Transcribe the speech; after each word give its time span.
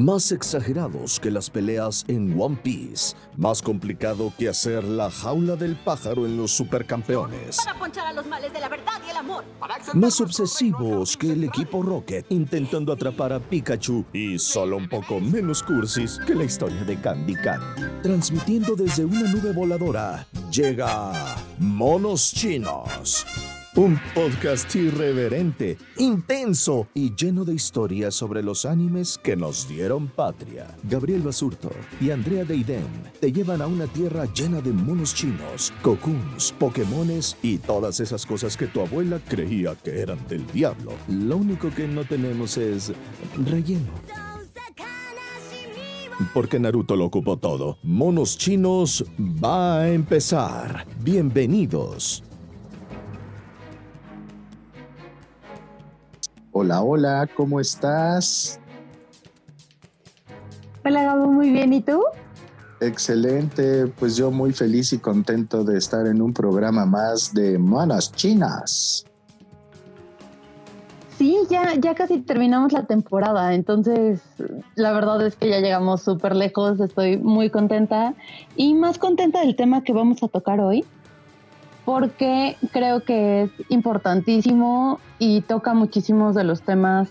más 0.00 0.32
exagerados 0.32 1.20
que 1.20 1.30
las 1.30 1.50
peleas 1.50 2.04
en 2.08 2.40
One 2.40 2.58
Piece, 2.62 3.14
más 3.36 3.60
complicado 3.60 4.32
que 4.38 4.48
hacer 4.48 4.82
la 4.82 5.10
jaula 5.10 5.56
del 5.56 5.76
pájaro 5.76 6.24
en 6.24 6.38
los 6.38 6.52
supercampeones. 6.52 7.58
Para 7.64 7.78
ponchar 7.78 8.06
a 8.06 8.12
los 8.12 8.26
males 8.26 8.52
de 8.52 8.60
la 8.60 8.68
verdad 8.68 9.00
y 9.06 9.10
el 9.10 9.16
amor. 9.16 9.44
Más 9.94 10.20
obsesivos 10.20 11.16
que 11.16 11.32
el 11.32 11.44
equipo 11.44 11.82
Rocket 11.82 12.24
intentando 12.30 12.92
atrapar 12.92 13.32
a 13.32 13.40
Pikachu 13.40 14.04
y 14.12 14.38
solo 14.38 14.78
un 14.78 14.88
poco 14.88 15.20
menos 15.20 15.62
cursis 15.62 16.18
que 16.26 16.34
la 16.34 16.44
historia 16.44 16.82
de 16.84 16.98
Candy 16.98 17.34
Candy. 17.34 17.82
Transmitiendo 18.02 18.74
desde 18.74 19.04
una 19.04 19.30
nube 19.30 19.52
voladora, 19.52 20.26
llega 20.50 21.12
Monos 21.58 22.32
Chinos. 22.32 23.26
Un 23.76 24.00
podcast 24.16 24.74
irreverente, 24.74 25.78
intenso 25.96 26.88
y 26.92 27.14
lleno 27.14 27.44
de 27.44 27.54
historias 27.54 28.16
sobre 28.16 28.42
los 28.42 28.64
animes 28.64 29.16
que 29.16 29.36
nos 29.36 29.68
dieron 29.68 30.08
patria. 30.08 30.66
Gabriel 30.82 31.22
Basurto 31.22 31.70
y 32.00 32.10
Andrea 32.10 32.44
Deiden 32.44 32.88
te 33.20 33.30
llevan 33.30 33.62
a 33.62 33.68
una 33.68 33.86
tierra 33.86 34.24
llena 34.34 34.60
de 34.60 34.72
monos 34.72 35.14
chinos, 35.14 35.72
cocoons, 35.82 36.52
pokémones 36.58 37.36
y 37.42 37.58
todas 37.58 38.00
esas 38.00 38.26
cosas 38.26 38.56
que 38.56 38.66
tu 38.66 38.80
abuela 38.80 39.20
creía 39.28 39.76
que 39.76 40.00
eran 40.00 40.18
del 40.26 40.44
diablo. 40.48 40.90
Lo 41.06 41.36
único 41.36 41.70
que 41.70 41.86
no 41.86 42.04
tenemos 42.04 42.56
es 42.56 42.92
relleno. 43.46 43.92
Porque 46.34 46.58
Naruto 46.58 46.96
lo 46.96 47.04
ocupó 47.04 47.36
todo. 47.36 47.78
Monos 47.84 48.36
chinos 48.36 49.04
va 49.16 49.82
a 49.82 49.92
empezar. 49.92 50.86
Bienvenidos. 51.02 52.24
Hola, 56.52 56.82
hola, 56.82 57.28
¿cómo 57.36 57.60
estás? 57.60 58.58
Hola 60.84 61.04
Gabo, 61.04 61.30
muy 61.30 61.50
bien, 61.50 61.72
¿y 61.72 61.80
tú? 61.80 62.02
Excelente, 62.80 63.86
pues 63.86 64.16
yo 64.16 64.32
muy 64.32 64.52
feliz 64.52 64.92
y 64.92 64.98
contento 64.98 65.62
de 65.62 65.78
estar 65.78 66.08
en 66.08 66.20
un 66.20 66.32
programa 66.32 66.86
más 66.86 67.32
de 67.32 67.56
Manas 67.56 68.10
Chinas. 68.10 69.04
Sí, 71.18 71.36
ya, 71.48 71.74
ya 71.74 71.94
casi 71.94 72.18
terminamos 72.18 72.72
la 72.72 72.84
temporada, 72.84 73.54
entonces 73.54 74.20
la 74.74 74.92
verdad 74.92 75.24
es 75.24 75.36
que 75.36 75.50
ya 75.50 75.60
llegamos 75.60 76.02
súper 76.02 76.34
lejos, 76.34 76.80
estoy 76.80 77.16
muy 77.18 77.50
contenta 77.50 78.14
y 78.56 78.74
más 78.74 78.98
contenta 78.98 79.40
del 79.40 79.54
tema 79.54 79.84
que 79.84 79.92
vamos 79.92 80.22
a 80.24 80.28
tocar 80.28 80.58
hoy, 80.58 80.84
porque 81.84 82.56
creo 82.72 83.04
que 83.04 83.42
es 83.42 83.50
importantísimo 83.68 85.00
y 85.18 85.40
toca 85.42 85.74
muchísimos 85.74 86.34
de 86.34 86.44
los 86.44 86.62
temas, 86.62 87.10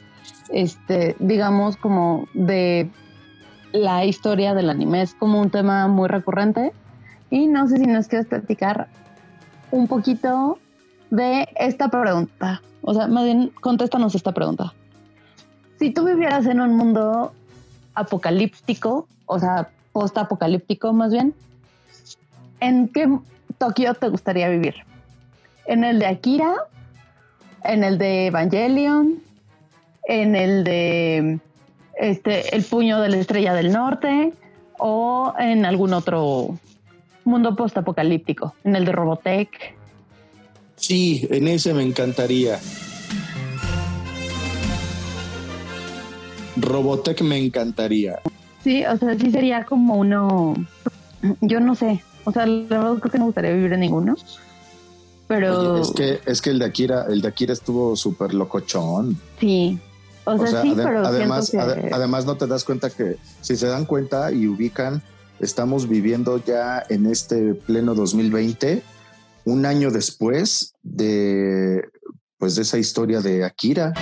este, 0.50 1.16
digamos, 1.20 1.78
como 1.78 2.28
de 2.34 2.90
la 3.72 4.06
historia 4.06 4.54
del 4.54 4.70
anime. 4.70 5.02
Es 5.02 5.14
como 5.14 5.40
un 5.40 5.50
tema 5.50 5.88
muy 5.88 6.08
recurrente. 6.08 6.74
Y 7.30 7.48
no 7.48 7.68
sé 7.68 7.78
si 7.78 7.86
nos 7.86 8.08
quieres 8.08 8.28
platicar 8.28 8.88
un 9.72 9.88
poquito 9.88 10.60
de 11.12 11.48
esta 11.56 11.90
pregunta. 11.90 12.62
O 12.82 12.94
sea, 12.94 13.08
más 13.08 13.24
bien, 13.24 13.52
contéstanos 13.62 14.16
esta 14.16 14.32
pregunta. 14.32 14.74
Si 15.78 15.92
tú 15.92 16.06
vivieras 16.06 16.46
en 16.46 16.60
un 16.60 16.76
mundo 16.76 17.34
apocalíptico, 17.94 19.08
o 19.26 19.40
sea, 19.40 19.70
post-apocalíptico 19.92 20.94
más 20.94 21.12
bien, 21.12 21.34
¿en 22.60 22.88
qué 22.88 23.08
Tokio 23.60 23.94
te 23.94 24.08
gustaría 24.08 24.50
vivir? 24.50 24.76
¿En 25.68 25.84
el 25.84 26.00
de 26.00 26.08
Akira? 26.08 26.56
¿En 27.64 27.84
el 27.84 27.98
de 27.98 28.28
Evangelion? 28.28 29.22
¿En 30.06 30.36
el 30.36 30.64
de 30.64 31.40
este, 32.00 32.56
El 32.56 32.64
puño 32.64 33.02
de 33.02 33.10
la 33.10 33.18
estrella 33.18 33.54
del 33.54 33.72
norte? 33.72 34.32
¿O 34.80 35.34
en 35.38 35.66
algún 35.66 35.94
otro 35.94 36.58
mundo 37.26 37.56
post-apocalíptico? 37.56 38.56
¿En 38.64 38.78
el 38.78 38.86
de 38.86 38.94
Robotech? 38.94 39.76
Sí, 40.78 41.28
en 41.30 41.50
ese 41.50 41.74
me 41.74 41.84
encantaría. 41.84 42.58
Robotech 46.56 47.22
me 47.22 47.38
encantaría. 47.38 48.20
Sí, 48.64 48.86
o 48.86 48.96
sea, 48.96 49.16
sí 49.16 49.32
sería 49.32 49.66
como 49.66 49.96
uno. 49.98 50.56
Yo 51.42 51.60
no 51.60 51.76
sé. 51.76 52.02
O 52.26 52.32
sea, 52.32 52.46
la 52.46 52.68
verdad 52.80 52.96
creo 53.00 53.12
que 53.12 53.18
no 53.18 53.24
me 53.26 53.28
gustaría 53.30 53.54
vivir 53.54 53.74
en 53.74 53.80
ninguno. 53.82 54.16
Pero. 55.28 55.74
Oye, 55.74 55.82
es 55.82 55.92
que, 55.92 56.20
es 56.26 56.42
que 56.42 56.50
el 56.50 56.60
de 56.60 56.66
Akira, 56.66 57.06
el 57.10 57.22
de 57.22 57.28
Akira 57.28 57.54
estuvo 57.54 57.96
súper 57.96 58.34
locochón. 58.34 59.18
Sí. 59.40 59.80
O 60.26 60.38
sea, 60.38 60.44
O 60.46 60.48
sea, 60.48 60.62
sí, 60.62 60.74
pero 60.76 61.06
además, 61.06 61.50
que- 61.50 61.58
ade- 61.60 61.90
además 61.92 62.26
no 62.26 62.36
te 62.36 62.46
das 62.48 62.64
cuenta 62.64 62.90
que 62.90 63.18
si 63.42 63.56
se 63.56 63.68
dan 63.68 63.86
cuenta 63.86 64.32
y 64.32 64.48
ubican, 64.48 65.02
estamos 65.40 65.88
viviendo 65.88 66.44
ya 66.44 66.84
en 66.90 67.06
este 67.08 67.54
pleno 67.56 67.96
2020, 67.96 68.84
un 69.46 69.66
año 69.66 69.90
después 69.92 70.74
de 70.84 71.84
pues 72.38 72.56
de 72.56 72.62
esa 72.62 72.78
historia 72.78 73.22
de 73.22 73.44
Akira. 73.44 73.94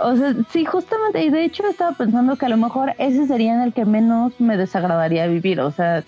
O 0.00 0.16
sea, 0.16 0.34
sí, 0.50 0.64
justamente. 0.64 1.22
Y 1.24 1.30
de 1.30 1.44
hecho 1.44 1.66
estaba 1.68 1.92
pensando 1.92 2.36
que 2.36 2.46
a 2.46 2.48
lo 2.48 2.56
mejor 2.56 2.94
ese 2.98 3.26
sería 3.26 3.54
en 3.54 3.60
el 3.60 3.72
que 3.72 3.84
menos 3.84 4.32
me 4.40 4.56
desagradaría 4.56 5.26
vivir. 5.26 5.60
O 5.60 5.70
sea, 5.70 6.04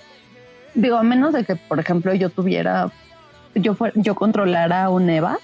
digo, 0.74 0.96
a 0.96 1.02
menos 1.02 1.32
de 1.32 1.44
que, 1.44 1.56
por 1.56 1.78
ejemplo, 1.78 2.14
yo 2.14 2.30
tuviera, 2.30 2.90
yo 3.54 3.74
fuera, 3.74 3.94
yo 3.96 4.14
controlara 4.14 4.88
un 4.88 5.10
Eva 5.10 5.38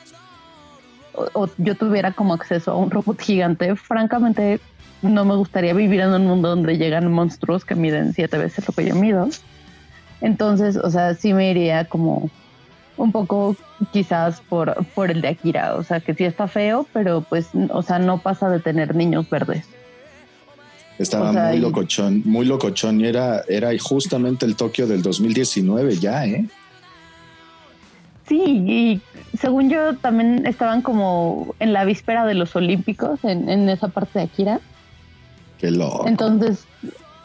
o, 1.14 1.26
o 1.34 1.48
yo 1.58 1.74
tuviera 1.74 2.12
como 2.12 2.34
acceso 2.34 2.72
a 2.72 2.76
un 2.76 2.90
robot 2.90 3.20
gigante, 3.20 3.76
francamente 3.76 4.60
no 5.02 5.24
me 5.24 5.36
gustaría 5.36 5.74
vivir 5.74 6.00
en 6.00 6.12
un 6.12 6.26
mundo 6.26 6.48
donde 6.48 6.76
llegan 6.76 7.10
monstruos 7.12 7.64
que 7.64 7.74
miden 7.74 8.12
siete 8.14 8.38
veces 8.38 8.66
lo 8.66 8.74
que 8.74 8.86
yo 8.86 8.94
mido. 8.94 9.28
Entonces, 10.20 10.76
o 10.76 10.90
sea, 10.90 11.14
sí 11.14 11.32
me 11.32 11.50
iría 11.50 11.84
como 11.84 12.30
un 12.98 13.12
poco 13.12 13.56
quizás 13.92 14.40
por, 14.48 14.84
por 14.94 15.10
el 15.10 15.20
de 15.20 15.28
Akira, 15.28 15.74
o 15.76 15.82
sea, 15.82 16.00
que 16.00 16.14
sí 16.14 16.24
está 16.24 16.48
feo, 16.48 16.86
pero 16.92 17.22
pues, 17.22 17.48
o 17.70 17.82
sea, 17.82 17.98
no 17.98 18.18
pasa 18.18 18.50
de 18.50 18.60
tener 18.60 18.94
niños 18.94 19.28
verdes. 19.30 19.64
Estaba 20.98 21.30
O 21.30 21.32
sea, 21.32 21.50
muy 21.50 21.58
locochón, 21.58 22.22
muy 22.24 22.44
locochón 22.44 23.00
y 23.00 23.06
era, 23.06 23.42
era 23.48 23.70
justamente 23.78 24.44
el 24.44 24.56
Tokio 24.56 24.86
del 24.86 25.00
2019 25.02 25.96
ya, 25.96 26.26
¿eh? 26.26 26.46
Sí, 28.26 28.42
y 28.66 29.00
según 29.38 29.70
yo 29.70 29.96
también 29.96 30.44
estaban 30.46 30.82
como 30.82 31.54
en 31.60 31.72
la 31.72 31.84
víspera 31.84 32.26
de 32.26 32.34
los 32.34 32.54
Olímpicos, 32.56 33.24
en, 33.24 33.48
en 33.48 33.68
esa 33.68 33.88
parte 33.88 34.18
de 34.18 34.24
Akira. 34.26 34.60
Qué 35.58 35.70
loco. 35.70 36.06
Entonces, 36.06 36.66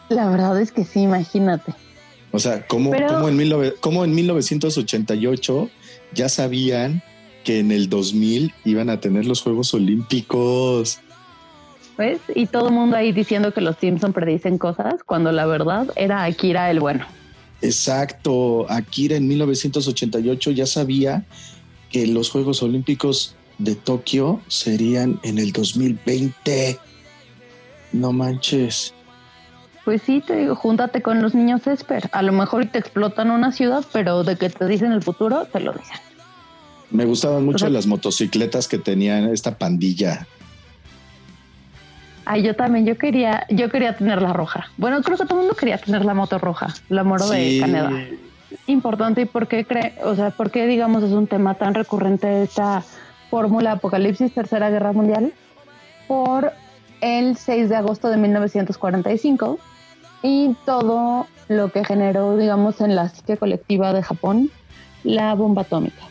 la 0.09 0.29
verdad 0.29 0.59
es 0.62 0.72
que 0.72 0.85
sí, 0.85 1.01
imagínate. 1.01 1.73
O 2.33 2.39
sea, 2.39 2.67
¿cómo, 2.67 2.91
Pero- 2.91 3.07
cómo 3.07 3.29
en, 3.29 3.38
19 3.38 3.75
cómo 3.79 4.03
en 4.03 4.13
1988 4.13 5.69
ya 6.13 6.27
sabían 6.27 7.01
que 7.45 7.59
en 7.59 7.71
el 7.71 7.89
2000 7.89 8.53
iban 8.66 8.89
a 8.89 8.99
tener 8.99 9.25
los 9.25 9.41
Juegos 9.41 9.73
Olímpicos? 9.73 10.99
¿Ves? 11.97 12.19
Y 12.33 12.47
todo 12.47 12.69
el 12.69 12.73
mundo 12.73 12.97
ahí 12.97 13.11
diciendo 13.11 13.53
que 13.53 13.61
los 13.61 13.77
Simpson 13.77 14.13
predicen 14.13 14.57
cosas, 14.57 15.03
cuando 15.05 15.31
la 15.31 15.45
verdad 15.45 15.88
era 15.95 16.23
Akira 16.23 16.71
el 16.71 16.79
bueno. 16.79 17.05
Exacto, 17.61 18.65
Akira 18.69 19.15
en 19.15 19.27
1988 19.27 20.51
ya 20.51 20.65
sabía 20.65 21.23
que 21.91 22.07
los 22.07 22.31
Juegos 22.31 22.63
Olímpicos 22.63 23.35
de 23.59 23.75
Tokio 23.75 24.41
serían 24.47 25.19
en 25.23 25.38
el 25.38 25.51
2020. 25.51 26.79
No 27.94 28.11
manches. 28.11 28.94
Pues 29.85 30.01
sí, 30.01 30.21
te 30.25 30.35
digo, 30.38 30.55
júntate 30.55 31.01
con 31.01 31.21
los 31.21 31.35
niños 31.35 31.67
Esper. 31.67 32.09
A 32.13 32.21
lo 32.21 32.31
mejor 32.31 32.66
te 32.67 32.79
explotan 32.79 33.31
una 33.31 33.51
ciudad, 33.51 33.83
pero 33.91 34.23
de 34.23 34.38
que 34.38 34.49
te 34.49 34.66
dicen 34.66 34.91
el 34.94 35.03
futuro, 35.03 35.45
te 35.45 35.59
lo 35.59 35.73
dicen. 35.73 35.97
Me 36.89 37.05
gustaban 37.05 37.44
mucho 37.44 37.55
O 37.55 37.59
sea- 37.59 37.69
las 37.69 37.88
motocicletas 37.88 38.67
que 38.67 38.77
tenían 38.77 39.25
esta 39.25 39.57
pandilla. 39.57 40.25
Ay, 42.25 42.44
yo 42.44 42.56
también, 42.56 42.85
yo 42.85 42.97
quería, 42.97 43.45
yo 43.50 43.69
quería 43.69 43.97
tener 43.97 44.21
la 44.21 44.31
roja. 44.31 44.68
Bueno, 44.77 45.01
creo 45.01 45.18
que 45.18 45.25
todo 45.25 45.39
el 45.39 45.45
mundo 45.45 45.56
quería 45.57 45.77
tener 45.77 46.06
la 46.06 46.13
moto 46.13 46.38
roja, 46.39 46.74
la 46.88 47.03
moro 47.03 47.27
de 47.27 47.57
Canadá. 47.59 47.91
Importante 48.68 49.21
y 49.21 49.25
por 49.25 49.47
qué 49.47 49.65
cree, 49.65 49.95
o 50.03 50.15
sea, 50.15 50.30
por 50.30 50.50
qué 50.51 50.65
digamos 50.65 51.03
es 51.03 51.12
un 51.12 51.27
tema 51.27 51.56
tan 51.56 51.74
recurrente 51.74 52.44
esta 52.44 52.83
fórmula 53.30 53.74
apocalipsis 53.74 54.33
tercera 54.33 54.69
guerra 54.69 54.94
mundial 54.94 55.33
por 56.07 56.53
el 57.01 57.35
6 57.35 57.68
de 57.68 57.75
agosto 57.75 58.09
de 58.09 58.15
1945 58.18 59.59
y 60.23 60.55
todo 60.65 61.27
lo 61.49 61.69
que 61.71 61.83
generó, 61.85 62.37
digamos, 62.37 62.81
en 62.81 62.95
la 62.95 63.09
psique 63.09 63.37
colectiva 63.37 63.93
de 63.93 64.01
Japón, 64.01 64.49
la 65.03 65.35
bomba 65.35 65.63
atómica. 65.63 66.07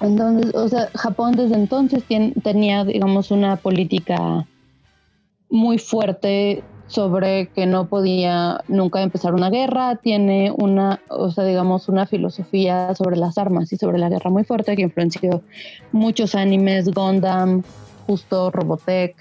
Entonces, 0.00 0.54
o 0.54 0.68
sea, 0.68 0.88
Japón 0.94 1.32
desde 1.32 1.56
entonces 1.56 2.04
tien- 2.08 2.32
tenía, 2.42 2.84
digamos, 2.84 3.32
una 3.32 3.56
política 3.56 4.46
muy 5.50 5.78
fuerte 5.78 6.64
sobre 6.86 7.48
que 7.48 7.66
no 7.66 7.88
podía 7.88 8.64
nunca 8.68 9.02
empezar 9.02 9.34
una 9.34 9.50
guerra, 9.50 9.96
tiene 9.96 10.52
una, 10.56 11.00
o 11.10 11.30
sea, 11.30 11.44
digamos, 11.44 11.88
una 11.88 12.06
filosofía 12.06 12.94
sobre 12.94 13.16
las 13.16 13.36
armas 13.36 13.72
y 13.72 13.76
sobre 13.76 13.98
la 13.98 14.08
guerra 14.08 14.30
muy 14.30 14.44
fuerte 14.44 14.76
que 14.76 14.82
influenció 14.82 15.42
muchos 15.92 16.34
animes, 16.34 16.88
Gundam, 16.94 17.62
justo 18.06 18.50
Robotech. 18.50 19.16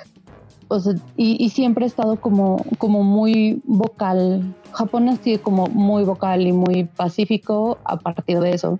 O 0.69 0.79
sea, 0.79 0.93
y, 1.15 1.49
siempre 1.49 1.85
he 1.85 1.87
estado 1.87 2.17
como, 2.17 2.63
como 2.77 3.03
muy 3.03 3.61
vocal. 3.63 4.53
Japón 4.73 5.07
ha 5.09 5.15
sido 5.15 5.41
como 5.41 5.67
muy 5.67 6.03
vocal 6.03 6.45
y 6.45 6.51
muy 6.51 6.83
pacífico 6.83 7.77
a 7.85 7.97
partir 7.97 8.39
de 8.39 8.51
eso. 8.51 8.79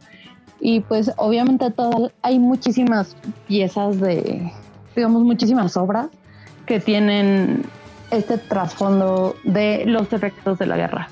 Y 0.60 0.82
pues 0.82 1.12
obviamente 1.18 1.70
todas, 1.72 2.12
hay 2.22 2.40
muchísimas 2.40 3.16
piezas 3.48 4.00
de, 4.00 4.52
digamos, 4.96 5.24
muchísimas 5.24 5.78
obras 5.78 6.08
que 6.66 6.80
tienen 6.80 7.64
este 8.12 8.38
trasfondo 8.38 9.36
de 9.44 9.86
los 9.86 10.12
efectos 10.12 10.60
de 10.60 10.66
la 10.66 10.78
guerra. 10.78 11.10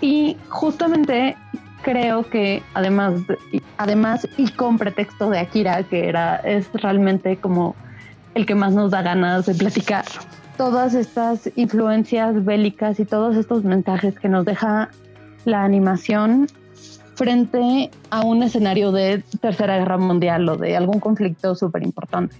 Y 0.00 0.36
justamente 0.48 1.36
creo 1.82 2.28
que 2.28 2.62
además, 2.74 3.14
además 3.76 4.26
y 4.36 4.48
con 4.50 4.78
pretexto 4.78 5.30
de 5.30 5.38
Akira, 5.38 5.82
que 5.84 6.08
era, 6.08 6.36
es 6.36 6.68
realmente 6.72 7.36
como 7.36 7.76
el 8.34 8.46
que 8.46 8.54
más 8.54 8.72
nos 8.72 8.90
da 8.90 9.02
ganas 9.02 9.46
de 9.46 9.54
platicar, 9.54 10.04
todas 10.56 10.94
estas 10.94 11.50
influencias 11.56 12.44
bélicas 12.44 13.00
y 13.00 13.04
todos 13.04 13.36
estos 13.36 13.64
mensajes 13.64 14.18
que 14.18 14.28
nos 14.28 14.44
deja 14.44 14.90
la 15.44 15.64
animación 15.64 16.46
frente 17.14 17.90
a 18.10 18.22
un 18.22 18.42
escenario 18.42 18.92
de 18.92 19.22
tercera 19.40 19.78
guerra 19.78 19.98
mundial 19.98 20.48
o 20.48 20.56
de 20.56 20.76
algún 20.76 21.00
conflicto 21.00 21.54
súper 21.54 21.82
importante. 21.82 22.36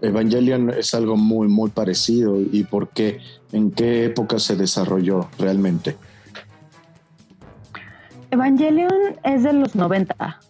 Evangelion 0.00 0.70
es 0.70 0.94
algo 0.94 1.16
muy, 1.16 1.46
muy 1.46 1.70
parecido. 1.70 2.40
¿Y 2.40 2.64
por 2.64 2.88
qué? 2.88 3.20
¿En 3.52 3.70
qué 3.70 4.06
época 4.06 4.38
se 4.40 4.56
desarrolló 4.56 5.28
realmente? 5.38 5.96
Evangelion 8.32 9.16
es 9.22 9.44
de 9.44 9.52
los 9.52 9.76
90. 9.76 10.40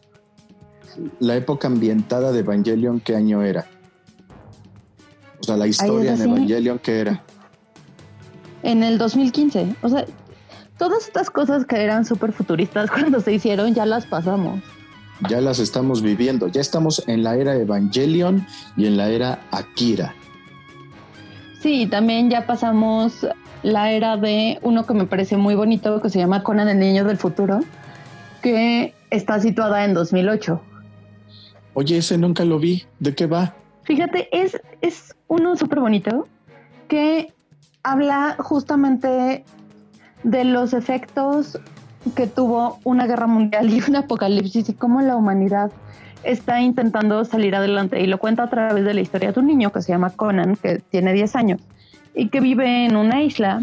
La 1.20 1.36
época 1.36 1.68
ambientada 1.68 2.32
de 2.32 2.40
Evangelion, 2.40 3.00
¿qué 3.00 3.14
año 3.14 3.42
era? 3.42 3.66
Sea, 5.52 5.56
la 5.58 5.66
historia 5.66 6.14
en 6.14 6.22
Evangelion, 6.22 6.78
¿qué 6.78 7.00
era? 7.00 7.22
En 8.62 8.82
el 8.82 8.98
2015. 8.98 9.76
O 9.82 9.88
sea, 9.88 10.04
todas 10.78 11.06
estas 11.06 11.30
cosas 11.30 11.64
que 11.64 11.76
eran 11.76 12.04
súper 12.04 12.32
futuristas 12.32 12.90
cuando 12.92 13.20
se 13.20 13.32
hicieron, 13.32 13.74
ya 13.74 13.86
las 13.86 14.06
pasamos 14.06 14.60
ya 15.28 15.40
las 15.40 15.58
estamos 15.58 16.02
viviendo. 16.02 16.48
Ya 16.48 16.60
estamos 16.60 17.02
en 17.06 17.22
la 17.22 17.36
era 17.36 17.54
Evangelion 17.54 18.46
y 18.76 18.86
en 18.86 18.96
la 18.96 19.08
era 19.08 19.40
Akira. 19.50 20.14
Sí, 21.60 21.86
también 21.86 22.30
ya 22.30 22.46
pasamos 22.46 23.26
la 23.62 23.92
era 23.92 24.16
de 24.16 24.58
uno 24.62 24.84
que 24.84 24.94
me 24.94 25.06
parece 25.06 25.36
muy 25.36 25.54
bonito, 25.54 26.00
que 26.02 26.10
se 26.10 26.18
llama 26.18 26.42
Conan 26.42 26.68
el 26.68 26.78
Niño 26.78 27.04
del 27.04 27.16
Futuro, 27.16 27.60
que 28.42 28.94
está 29.10 29.40
situada 29.40 29.84
en 29.84 29.94
2008. 29.94 30.60
Oye, 31.74 31.98
ese 31.98 32.18
nunca 32.18 32.44
lo 32.44 32.58
vi. 32.58 32.84
¿De 32.98 33.14
qué 33.14 33.26
va? 33.26 33.54
Fíjate, 33.84 34.28
es, 34.32 34.60
es 34.80 35.14
uno 35.28 35.56
súper 35.56 35.80
bonito 35.80 36.28
que 36.88 37.32
habla 37.82 38.36
justamente 38.38 39.44
de 40.22 40.44
los 40.44 40.72
efectos 40.72 41.58
que 42.14 42.26
tuvo 42.26 42.78
una 42.84 43.06
guerra 43.06 43.26
mundial 43.26 43.70
y 43.72 43.82
un 43.88 43.96
apocalipsis 43.96 44.68
y 44.68 44.74
cómo 44.74 45.00
la 45.00 45.16
humanidad 45.16 45.70
está 46.24 46.60
intentando 46.60 47.24
salir 47.24 47.54
adelante 47.56 48.00
y 48.00 48.06
lo 48.06 48.18
cuenta 48.18 48.44
a 48.44 48.50
través 48.50 48.84
de 48.84 48.94
la 48.94 49.00
historia 49.00 49.32
de 49.32 49.40
un 49.40 49.46
niño 49.46 49.72
que 49.72 49.82
se 49.82 49.90
llama 49.92 50.10
Conan, 50.10 50.56
que 50.56 50.78
tiene 50.78 51.12
10 51.12 51.34
años 51.36 51.60
y 52.14 52.28
que 52.28 52.40
vive 52.40 52.84
en 52.84 52.96
una 52.96 53.22
isla 53.22 53.60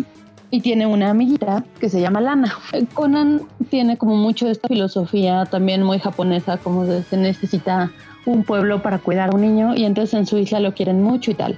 y 0.52 0.62
tiene 0.62 0.88
una 0.88 1.12
amiguita 1.12 1.64
que 1.80 1.90
se 1.90 2.02
llama 2.02 2.22
Lana. 2.22 2.54
Conan 2.94 3.44
tiene 3.70 3.98
como 3.98 4.16
mucho 4.16 4.50
esta 4.50 4.68
filosofía 4.68 5.46
también 5.46 5.84
muy 5.84 6.00
japonesa, 6.00 6.58
como 6.58 6.86
de 6.86 7.04
se 7.04 7.18
necesita 7.18 7.92
un 8.26 8.44
pueblo 8.44 8.82
para 8.82 9.00
cuidar 9.00 9.30
a 9.30 9.36
un 9.36 9.42
niño 9.42 9.76
y 9.76 9.86
entonces 9.86 10.14
en 10.14 10.26
su 10.26 10.38
isla 10.38 10.60
lo 10.60 10.74
quieren 10.74 11.02
mucho 11.02 11.32
y 11.32 11.36
tal. 11.36 11.58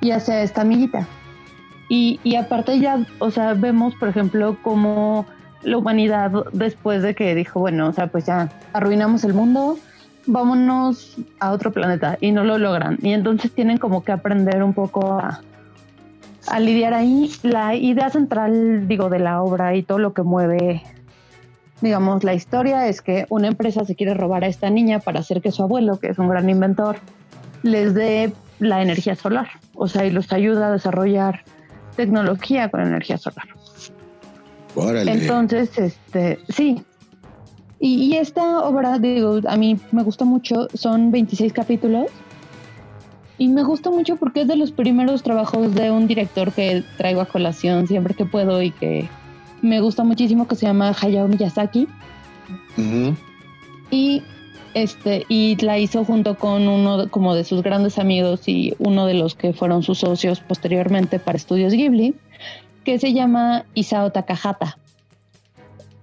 Y 0.00 0.10
hace 0.10 0.42
esta 0.42 0.62
amiguita. 0.62 1.06
Y, 1.88 2.20
y 2.24 2.36
aparte 2.36 2.78
ya, 2.78 3.04
o 3.18 3.30
sea, 3.30 3.54
vemos 3.54 3.94
por 3.96 4.08
ejemplo 4.08 4.56
cómo 4.62 5.26
la 5.62 5.76
humanidad 5.76 6.32
después 6.52 7.02
de 7.02 7.14
que 7.14 7.34
dijo, 7.34 7.60
bueno, 7.60 7.88
o 7.88 7.92
sea, 7.92 8.08
pues 8.08 8.26
ya 8.26 8.50
arruinamos 8.72 9.24
el 9.24 9.34
mundo, 9.34 9.78
vámonos 10.26 11.16
a 11.40 11.52
otro 11.52 11.72
planeta 11.72 12.18
y 12.20 12.32
no 12.32 12.44
lo 12.44 12.58
logran. 12.58 12.98
Y 13.02 13.12
entonces 13.12 13.52
tienen 13.52 13.78
como 13.78 14.04
que 14.04 14.12
aprender 14.12 14.62
un 14.62 14.74
poco 14.74 15.14
a, 15.14 15.40
a 16.48 16.60
lidiar 16.60 16.94
ahí. 16.94 17.30
La 17.42 17.74
idea 17.74 18.10
central, 18.10 18.88
digo, 18.88 19.08
de 19.08 19.18
la 19.18 19.42
obra 19.42 19.74
y 19.74 19.82
todo 19.82 19.98
lo 19.98 20.12
que 20.12 20.22
mueve, 20.22 20.82
digamos, 21.82 22.22
la 22.24 22.32
historia 22.32 22.86
es 22.86 23.02
que 23.02 23.26
una 23.28 23.48
empresa 23.48 23.84
se 23.84 23.96
quiere 23.96 24.14
robar 24.14 24.44
a 24.44 24.46
esta 24.46 24.70
niña 24.70 25.00
para 25.00 25.20
hacer 25.20 25.42
que 25.42 25.50
su 25.50 25.62
abuelo, 25.62 25.98
que 25.98 26.08
es 26.08 26.18
un 26.18 26.28
gran 26.28 26.48
inventor, 26.48 26.96
les 27.62 27.92
dé 27.92 28.32
la 28.60 28.80
energía 28.80 29.16
solar. 29.16 29.48
O 29.74 29.88
sea, 29.88 30.06
y 30.06 30.10
los 30.10 30.32
ayuda 30.32 30.68
a 30.68 30.72
desarrollar 30.72 31.44
tecnología 31.96 32.70
con 32.70 32.80
energía 32.80 33.18
solar. 33.18 33.46
Entonces, 34.76 35.76
este, 35.76 36.38
sí. 36.48 36.82
Y, 37.80 38.14
esta 38.14 38.60
obra, 38.60 39.00
digo, 39.00 39.40
a 39.48 39.56
mí 39.56 39.76
me 39.90 40.04
gusta 40.04 40.24
mucho, 40.24 40.68
son 40.72 41.10
26 41.10 41.52
capítulos. 41.52 42.06
Y 43.38 43.48
me 43.48 43.64
gusta 43.64 43.90
mucho 43.90 44.16
porque 44.16 44.42
es 44.42 44.48
de 44.48 44.54
los 44.54 44.70
primeros 44.70 45.24
trabajos 45.24 45.74
de 45.74 45.90
un 45.90 46.06
director 46.06 46.52
que 46.52 46.84
traigo 46.96 47.20
a 47.20 47.26
colación 47.26 47.88
siempre 47.88 48.14
que 48.14 48.24
puedo 48.24 48.62
y 48.62 48.70
que 48.70 49.08
me 49.62 49.80
gusta 49.80 50.04
muchísimo, 50.04 50.46
que 50.46 50.56
se 50.56 50.66
llama 50.66 50.94
Hayao 51.00 51.28
Miyazaki. 51.28 51.88
Y 53.90 54.22
este, 54.74 55.26
y 55.28 55.56
la 55.56 55.78
hizo 55.78 56.04
junto 56.04 56.36
con 56.36 56.66
uno 56.66 57.08
como 57.10 57.34
de 57.34 57.44
sus 57.44 57.62
grandes 57.62 57.98
amigos 57.98 58.48
y 58.48 58.74
uno 58.78 59.06
de 59.06 59.14
los 59.14 59.34
que 59.34 59.52
fueron 59.52 59.82
sus 59.82 59.98
socios 59.98 60.40
posteriormente 60.40 61.18
para 61.18 61.36
Estudios 61.36 61.74
Ghibli, 61.74 62.14
que 62.84 62.98
se 62.98 63.12
llama 63.12 63.64
Isao 63.74 64.10
Takahata. 64.10 64.78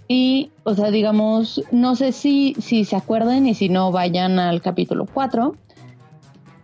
Y, 0.07 0.49
o 0.63 0.73
sea, 0.73 0.89
digamos, 0.89 1.63
no 1.71 1.95
sé 1.95 2.11
si, 2.11 2.55
si 2.59 2.83
se 2.83 2.95
acuerdan 2.95 3.47
y 3.47 3.53
si 3.53 3.69
no, 3.69 3.91
vayan 3.91 4.39
al 4.39 4.61
capítulo 4.61 5.05
4. 5.05 5.55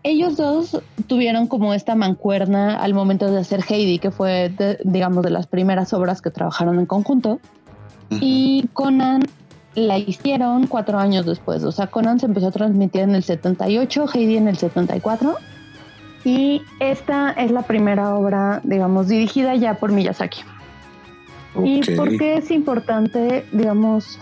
Ellos 0.08 0.38
dos 0.38 0.84
tuvieron 1.08 1.48
como 1.48 1.74
esta 1.74 1.96
mancuerna 1.96 2.76
al 2.76 2.94
momento 2.94 3.32
de 3.32 3.40
hacer 3.40 3.62
Heidi, 3.68 3.98
que 3.98 4.12
fue, 4.12 4.54
digamos, 4.84 5.24
de 5.24 5.32
las 5.32 5.48
primeras 5.48 5.94
obras 5.94 6.22
que 6.22 6.30
trabajaron 6.30 6.78
en 6.78 6.86
conjunto. 6.86 7.40
Y 8.12 8.68
Conan 8.74 9.24
la 9.74 9.98
hicieron 9.98 10.68
cuatro 10.68 11.00
años 11.00 11.26
después. 11.26 11.64
O 11.64 11.72
sea, 11.72 11.88
Conan 11.88 12.20
se 12.20 12.28
empezó 12.28 12.50
a 12.50 12.52
transmitir 12.52 13.02
en 13.02 13.16
el 13.16 13.24
78, 13.24 14.06
Heidi 14.14 14.38
en 14.38 14.48
el 14.48 14.58
74 14.58 15.38
y 16.24 16.62
esta 16.80 17.32
es 17.32 17.50
la 17.50 17.64
primera 17.64 18.14
obra, 18.14 18.62
digamos, 18.64 19.08
dirigida 19.08 19.56
ya 19.56 19.80
por 19.80 19.92
Miyazaki. 19.92 20.42
¿Y 21.64 21.96
por 21.96 22.16
qué 22.16 22.38
es 22.38 22.52
importante, 22.52 23.44
digamos, 23.52 24.20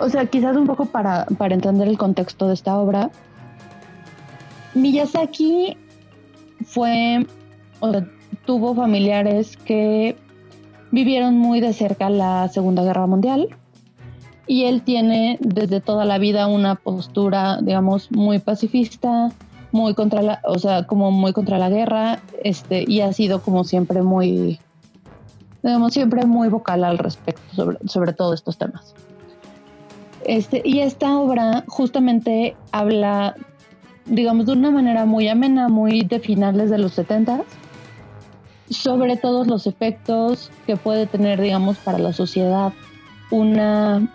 o 0.00 0.08
sea, 0.08 0.26
quizás 0.26 0.56
un 0.56 0.66
poco 0.66 0.86
para, 0.86 1.26
para 1.36 1.54
entender 1.54 1.86
el 1.86 1.98
contexto 1.98 2.48
de 2.48 2.54
esta 2.54 2.76
obra? 2.76 3.12
Miyazaki 4.74 5.76
fue, 6.64 7.26
o 7.80 7.90
sea, 7.90 8.06
tuvo 8.44 8.74
familiares 8.74 9.56
que 9.56 10.16
vivieron 10.90 11.36
muy 11.36 11.60
de 11.60 11.72
cerca 11.72 12.08
la 12.10 12.48
Segunda 12.48 12.82
Guerra 12.82 13.06
Mundial 13.06 13.48
y 14.46 14.64
él 14.64 14.82
tiene 14.82 15.38
desde 15.40 15.80
toda 15.80 16.04
la 16.04 16.18
vida 16.18 16.46
una 16.46 16.74
postura, 16.74 17.58
digamos, 17.60 18.10
muy 18.10 18.38
pacifista, 18.38 19.30
muy 19.72 19.94
contra 19.94 20.22
la, 20.22 20.40
o 20.44 20.58
sea, 20.58 20.86
como 20.86 21.10
muy 21.10 21.32
contra 21.32 21.58
la 21.58 21.68
guerra, 21.68 22.20
este, 22.42 22.84
y 22.88 23.02
ha 23.02 23.12
sido 23.12 23.42
como 23.42 23.64
siempre 23.64 24.02
muy, 24.02 24.58
digamos, 25.62 25.92
siempre 25.92 26.24
muy 26.24 26.48
vocal 26.48 26.84
al 26.84 26.98
respecto 26.98 27.54
sobre, 27.54 27.78
sobre 27.86 28.14
todos 28.14 28.34
estos 28.34 28.56
temas. 28.56 28.94
Este, 30.24 30.62
y 30.64 30.80
esta 30.80 31.18
obra 31.18 31.64
justamente 31.68 32.56
habla, 32.72 33.36
digamos, 34.08 34.46
de 34.46 34.52
una 34.52 34.70
manera 34.70 35.04
muy 35.04 35.28
amena, 35.28 35.68
muy 35.68 36.02
de 36.02 36.20
finales 36.20 36.70
de 36.70 36.78
los 36.78 36.92
70 36.92 37.42
sobre 38.70 39.16
todos 39.16 39.46
los 39.46 39.66
efectos 39.66 40.50
que 40.66 40.76
puede 40.76 41.06
tener, 41.06 41.40
digamos, 41.40 41.78
para 41.78 41.98
la 41.98 42.12
sociedad 42.12 42.72
una, 43.30 44.08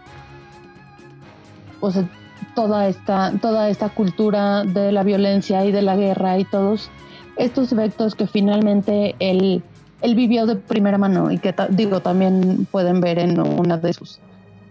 o 1.79 1.91
sea, 1.91 2.07
toda 2.55 2.87
esta, 2.87 3.33
toda 3.41 3.69
esta 3.69 3.89
cultura 3.89 4.63
de 4.63 4.91
la 4.91 5.03
violencia 5.03 5.65
y 5.65 5.71
de 5.71 5.81
la 5.81 5.95
guerra 5.95 6.37
y 6.37 6.45
todos 6.45 6.89
estos 7.35 7.71
efectos 7.71 8.15
que 8.15 8.27
finalmente 8.27 9.15
él, 9.19 9.63
él 10.01 10.15
vivió 10.15 10.45
de 10.45 10.55
primera 10.55 10.97
mano 10.97 11.31
y 11.31 11.39
que 11.39 11.53
digo 11.69 11.99
también 12.01 12.67
pueden 12.71 13.01
ver 13.01 13.19
en 13.19 13.39
una 13.39 13.77
de 13.77 13.93
sus 13.93 14.19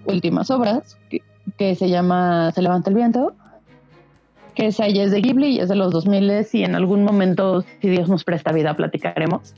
últimas 0.04 0.50
obras 0.50 0.96
que, 1.58 1.74
se 1.74 1.88
llama 1.88 2.52
Se 2.52 2.62
levanta 2.62 2.90
el 2.90 2.96
viento 2.96 3.34
que 4.54 4.66
esa 4.66 4.88
ya 4.88 5.04
es 5.04 5.10
de 5.10 5.20
Ghibli 5.20 5.56
y 5.56 5.60
es 5.60 5.68
de 5.68 5.76
los 5.76 5.92
2000 5.92 6.46
y 6.52 6.64
en 6.64 6.74
algún 6.74 7.04
momento 7.04 7.64
si 7.80 7.88
Dios 7.88 8.08
nos 8.08 8.24
presta 8.24 8.52
vida 8.52 8.76
platicaremos 8.76 9.54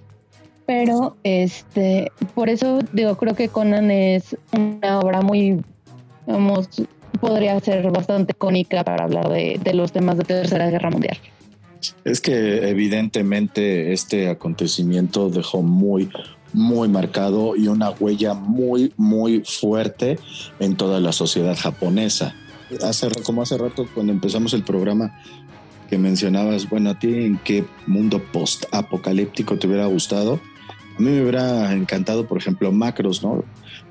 pero 0.66 1.16
este 1.24 2.10
por 2.34 2.48
eso 2.48 2.78
digo 2.92 3.16
creo 3.16 3.34
que 3.34 3.48
Conan 3.48 3.90
es 3.90 4.36
una 4.52 5.00
obra 5.00 5.20
muy 5.20 5.62
podría 7.20 7.58
ser 7.60 7.90
bastante 7.90 8.32
icónica 8.32 8.84
para 8.84 9.04
hablar 9.04 9.28
de, 9.28 9.74
los 9.74 9.92
temas 9.92 10.18
de 10.18 10.24
Tercera 10.24 10.70
Guerra 10.70 10.90
Mundial. 10.90 11.16
Es 12.04 12.20
que 12.20 12.68
evidentemente 12.68 13.92
este 13.92 14.28
acontecimiento 14.28 15.28
dejó 15.28 15.62
muy, 15.62 16.10
muy 16.52 16.88
marcado 16.88 17.56
y 17.56 17.68
una 17.68 17.90
huella 17.90 18.34
muy, 18.34 18.92
muy 18.96 19.42
fuerte 19.44 20.18
en 20.60 20.76
toda 20.76 21.00
la 21.00 21.12
sociedad 21.12 21.56
japonesa. 21.56 22.34
Hace, 22.82 23.08
como 23.22 23.42
hace 23.42 23.58
rato 23.58 23.86
cuando 23.94 24.12
empezamos 24.12 24.52
el 24.54 24.62
programa 24.62 25.20
que 25.88 25.98
mencionabas, 25.98 26.68
bueno, 26.68 26.90
a 26.90 26.98
ti 26.98 27.08
en 27.08 27.38
qué 27.38 27.64
mundo 27.86 28.22
post-apocalíptico 28.32 29.58
te 29.58 29.66
hubiera 29.66 29.86
gustado. 29.86 30.40
A 30.96 31.00
mí 31.00 31.10
me 31.10 31.22
hubiera 31.22 31.72
encantado, 31.72 32.26
por 32.26 32.38
ejemplo, 32.38 32.72
Macros, 32.72 33.22
¿no? 33.22 33.44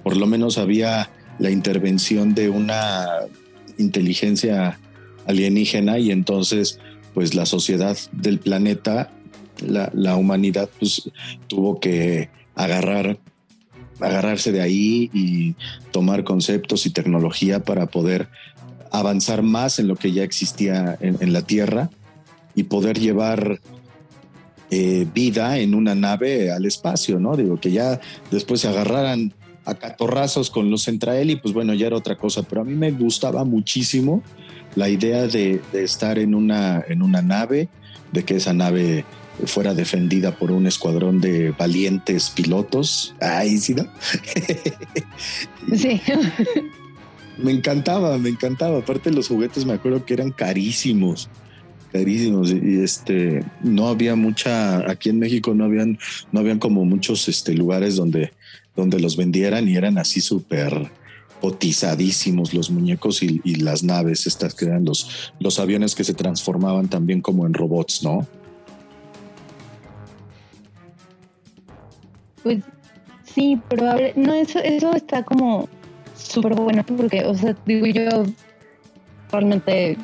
Por 0.03 0.17
lo 0.17 0.25
menos 0.25 0.57
había 0.57 1.09
la 1.39 1.51
intervención 1.51 2.33
de 2.33 2.49
una 2.49 3.07
inteligencia 3.77 4.79
alienígena 5.25 5.99
y 5.99 6.11
entonces 6.11 6.79
pues 7.13 7.35
la 7.35 7.45
sociedad 7.45 7.97
del 8.11 8.39
planeta, 8.39 9.11
la, 9.61 10.15
humanidad 10.17 10.69
pues 10.79 11.11
tuvo 11.47 11.79
que 11.79 12.29
agarrar 12.55 13.19
agarrarse 13.99 14.51
de 14.51 14.61
ahí 14.61 15.09
y 15.13 15.55
tomar 15.91 16.23
conceptos 16.23 16.85
y 16.85 16.89
tecnología 16.89 17.63
para 17.63 17.85
poder 17.85 18.27
avanzar 18.93 19.41
más 19.41 19.79
en 19.79 19.87
lo 19.87 19.95
que 19.95 20.11
ya 20.11 20.23
existía 20.23 20.97
en, 21.01 21.33
la 21.33 21.41
Tierra 21.41 21.89
y 22.55 22.63
poder 22.63 22.99
llevar 22.99 23.59
eh, 24.69 25.07
vida 25.11 25.57
en 25.57 25.73
una 25.73 25.95
nave 25.95 26.51
al 26.51 26.65
espacio, 26.65 27.19
¿no? 27.19 27.35
Digo, 27.35 27.59
que 27.59 27.71
ya 27.71 27.99
después 28.29 28.61
se 28.61 28.67
agarraran 28.67 29.33
a 29.65 29.73
catorrazos 29.73 30.51
con 30.51 30.69
los 30.69 30.85
Centrael 30.85 31.31
y 31.31 31.37
pues 31.37 31.55
bueno, 31.55 31.73
ya 31.73 31.87
era 31.87 31.97
otra 31.97 32.17
cosa, 32.17 32.43
pero 32.43 32.61
a 32.61 32.65
mí 32.65 32.75
me 32.75 32.91
gustaba 32.91 33.43
muchísimo 33.43 34.21
la 34.75 34.89
idea 34.89 35.25
de, 35.27 35.59
estar 35.73 36.19
en 36.19 36.35
una, 36.35 36.83
en 36.87 37.01
una 37.01 37.23
nave, 37.23 37.69
de 38.11 38.23
que 38.23 38.35
esa 38.35 38.53
nave 38.53 39.05
fuera 39.47 39.73
defendida 39.73 40.37
por 40.37 40.51
un 40.51 40.67
escuadrón 40.67 41.19
de 41.19 41.49
valientes 41.49 42.29
pilotos. 42.29 43.15
Ay, 43.19 43.57
sí, 43.57 43.73
¿no? 43.73 43.87
sí. 45.75 45.99
me 47.37 47.51
encantaba, 47.51 48.17
me 48.17 48.29
encantaba. 48.29 48.79
Aparte 48.79 49.11
los 49.11 49.27
juguetes 49.27 49.65
me 49.65 49.73
acuerdo 49.73 50.05
que 50.05 50.13
eran 50.13 50.31
carísimos, 50.31 51.29
carísimos 51.91 52.51
y 52.51 52.81
este 52.81 53.43
no 53.61 53.87
había 53.87 54.15
mucha 54.15 54.89
aquí 54.89 55.09
en 55.09 55.19
México 55.19 55.53
no 55.53 55.65
habían 55.65 55.99
no 56.31 56.39
habían 56.39 56.57
como 56.57 56.85
muchos 56.85 57.27
este 57.27 57.53
lugares 57.53 57.95
donde 57.95 58.31
donde 58.75 58.99
los 58.99 59.15
vendieran 59.15 59.69
y 59.69 59.75
eran 59.75 59.99
así 59.99 60.19
súper 60.19 60.89
cotizadísimos 61.43 62.53
los 62.53 62.71
muñecos 62.71 63.21
y, 63.21 63.55
las 63.55 63.83
naves, 63.83 64.27
estas 64.27 64.55
que 64.55 64.63
eran 64.63 64.85
los, 64.85 65.33
los 65.41 65.59
aviones 65.59 65.93
que 65.93 66.05
se 66.05 66.13
transformaban 66.13 66.87
también 66.87 67.19
como 67.19 67.45
en 67.45 67.53
robots, 67.53 68.01
¿no? 68.01 68.25
Pues 72.43 72.63
sí, 73.25 73.59
pero 73.67 73.93
no, 74.15 74.33
eso, 74.33 74.59
eso 74.59 74.93
está 74.93 75.23
como 75.23 75.67
súper 76.23 76.55
bueno 76.55 76.83
porque, 76.83 77.25
o 77.25 77.35
sea, 77.35 77.55
digo 77.65 77.85
yo, 77.87 78.25
realmente 79.31 79.97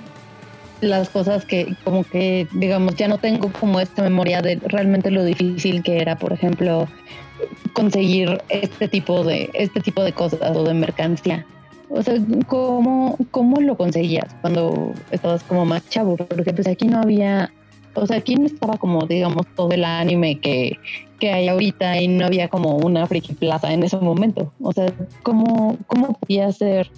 las 0.82 1.10
cosas 1.10 1.46
que 1.46 1.76
como 1.84 2.04
que, 2.04 2.48
digamos, 2.54 2.96
ya 2.96 3.08
no 3.08 3.18
tengo 3.18 3.52
como 3.52 3.80
esta 3.80 4.02
memoria 4.02 4.42
de 4.42 4.56
realmente 4.66 5.12
lo 5.12 5.24
difícil 5.24 5.84
que 5.84 6.00
era, 6.00 6.18
por 6.18 6.34
ejemplo, 6.34 6.88
conseguir 7.74 8.42
este 8.50 8.88
tipo 8.88 9.24
de 9.24 9.50
este 9.54 9.82
tipo 9.82 10.04
de 10.04 10.14
cosas 10.14 10.56
o 10.56 10.64
de 10.64 10.74
mercancía. 10.74 11.46
O 11.90 12.04
sea, 12.04 12.16
¿cómo, 12.48 13.18
¿cómo 13.32 13.60
lo 13.62 13.76
conseguías 13.76 14.28
cuando 14.42 14.94
estabas 15.12 15.44
como 15.44 15.66
más 15.66 15.88
chavo? 15.90 16.16
Porque 16.16 16.54
pues 16.54 16.68
aquí 16.68 16.88
no 16.88 17.00
había, 17.00 17.52
o 18.02 18.08
sea, 18.08 18.18
aquí 18.18 18.36
no 18.36 18.46
estaba 18.46 18.78
como, 18.78 19.06
digamos, 19.06 19.46
todo 19.56 19.72
el 19.72 19.84
anime 19.84 20.40
que, 20.40 20.78
que 21.20 21.32
hay 21.32 21.48
ahorita 21.48 22.02
y 22.02 22.08
no 22.08 22.26
había 22.26 22.48
como 22.48 22.78
una 22.78 23.06
friki 23.06 23.34
plaza 23.34 23.74
en 23.74 23.84
ese 23.84 23.98
momento. 23.98 24.52
O 24.62 24.72
sea, 24.72 24.94
¿cómo, 25.24 25.78
cómo 25.88 26.14
podía 26.14 26.52
ser 26.52 26.90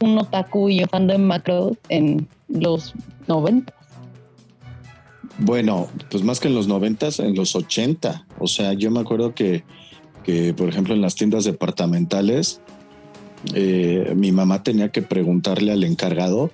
un 0.00 0.18
otaku 0.18 0.68
y 0.68 0.82
un 0.82 0.88
fan 0.88 1.06
de 1.06 1.18
macro 1.18 1.76
en 1.88 2.28
los 2.48 2.94
90? 3.28 3.72
Bueno, 5.38 5.88
pues 6.10 6.22
más 6.22 6.40
que 6.40 6.48
en 6.48 6.54
los 6.54 6.68
noventas, 6.68 7.18
en 7.20 7.34
los 7.34 7.56
80. 7.56 8.26
O 8.38 8.46
sea, 8.46 8.72
yo 8.72 8.90
me 8.90 9.00
acuerdo 9.00 9.34
que, 9.34 9.64
que 10.22 10.54
por 10.54 10.68
ejemplo, 10.68 10.94
en 10.94 11.00
las 11.00 11.14
tiendas 11.14 11.44
departamentales, 11.44 12.60
eh, 13.52 14.12
mi 14.16 14.32
mamá 14.32 14.62
tenía 14.62 14.90
que 14.90 15.02
preguntarle 15.02 15.72
al 15.72 15.84
encargado 15.84 16.50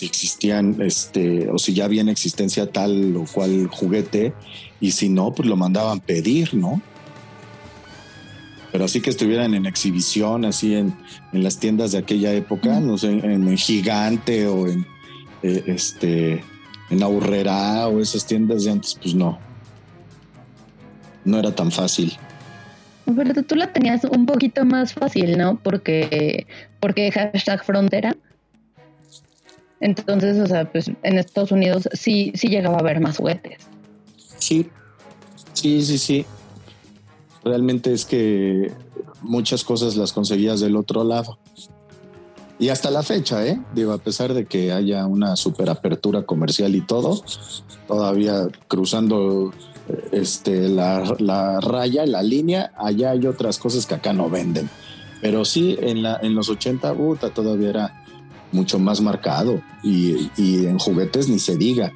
si 0.00 0.06
existían, 0.06 0.80
este, 0.80 1.50
o 1.50 1.58
si 1.58 1.74
ya 1.74 1.84
había 1.84 2.00
en 2.00 2.08
existencia 2.08 2.72
tal 2.72 3.14
o 3.16 3.26
cual 3.26 3.66
juguete, 3.66 4.32
y 4.80 4.92
si 4.92 5.10
no, 5.10 5.34
pues 5.34 5.46
lo 5.46 5.56
mandaban 5.56 6.00
pedir, 6.00 6.54
¿no? 6.54 6.80
Pero 8.72 8.86
así 8.86 9.02
que 9.02 9.10
estuvieran 9.10 9.52
en 9.52 9.66
exhibición, 9.66 10.46
así 10.46 10.74
en, 10.74 10.96
en 11.34 11.42
las 11.42 11.58
tiendas 11.58 11.92
de 11.92 11.98
aquella 11.98 12.32
época, 12.32 12.80
no 12.80 12.96
sé, 12.96 13.08
en, 13.08 13.58
Gigante 13.58 14.46
o 14.46 14.68
en 14.68 14.86
eh, 15.42 15.64
este 15.66 16.42
en 16.88 17.02
Aurrera 17.02 17.86
o 17.88 18.00
esas 18.00 18.24
tiendas 18.24 18.64
de 18.64 18.70
antes, 18.70 18.96
pues 19.02 19.14
no. 19.14 19.38
No 21.26 21.38
era 21.38 21.54
tan 21.54 21.70
fácil. 21.70 22.16
Pero 23.04 23.42
tú 23.42 23.54
la 23.54 23.70
tenías 23.70 24.04
un 24.04 24.24
poquito 24.24 24.64
más 24.64 24.94
fácil, 24.94 25.36
¿no? 25.36 25.56
Porque, 25.62 26.46
porque 26.80 27.12
hashtag 27.12 27.62
frontera. 27.62 28.16
Entonces, 29.80 30.38
o 30.38 30.46
sea, 30.46 30.70
pues 30.70 30.90
en 31.02 31.18
Estados 31.18 31.52
Unidos 31.52 31.88
sí, 31.92 32.32
sí 32.34 32.48
llegaba 32.48 32.76
a 32.76 32.80
haber 32.80 33.00
más 33.00 33.16
juguetes. 33.16 33.66
Sí, 34.38 34.68
sí, 35.54 35.82
sí, 35.82 35.98
sí. 35.98 36.26
Realmente 37.42 37.92
es 37.92 38.04
que 38.04 38.72
muchas 39.22 39.64
cosas 39.64 39.96
las 39.96 40.12
conseguías 40.12 40.60
del 40.60 40.76
otro 40.76 41.04
lado. 41.04 41.38
Y 42.58 42.68
hasta 42.68 42.90
la 42.90 43.02
fecha, 43.02 43.46
¿eh? 43.46 43.58
Digo, 43.74 43.92
a 43.92 43.98
pesar 43.98 44.34
de 44.34 44.44
que 44.44 44.70
haya 44.70 45.06
una 45.06 45.34
super 45.36 45.70
apertura 45.70 46.24
comercial 46.24 46.74
y 46.74 46.82
todo, 46.82 47.22
todavía 47.88 48.48
cruzando 48.68 49.50
este, 50.12 50.68
la, 50.68 51.16
la 51.18 51.60
raya, 51.60 52.04
la 52.04 52.22
línea, 52.22 52.72
allá 52.76 53.12
hay 53.12 53.26
otras 53.26 53.58
cosas 53.58 53.86
que 53.86 53.94
acá 53.94 54.12
no 54.12 54.28
venden. 54.28 54.68
Pero 55.22 55.46
sí, 55.46 55.78
en, 55.80 56.02
la, 56.02 56.18
en 56.22 56.34
los 56.34 56.50
80, 56.50 56.94
puta, 56.94 57.30
todavía 57.30 57.70
era 57.70 57.99
mucho 58.52 58.78
más 58.78 59.00
marcado 59.00 59.60
y, 59.82 60.30
en 60.38 60.78
juguetes 60.78 61.28
ni 61.28 61.38
se 61.38 61.56
diga. 61.56 61.92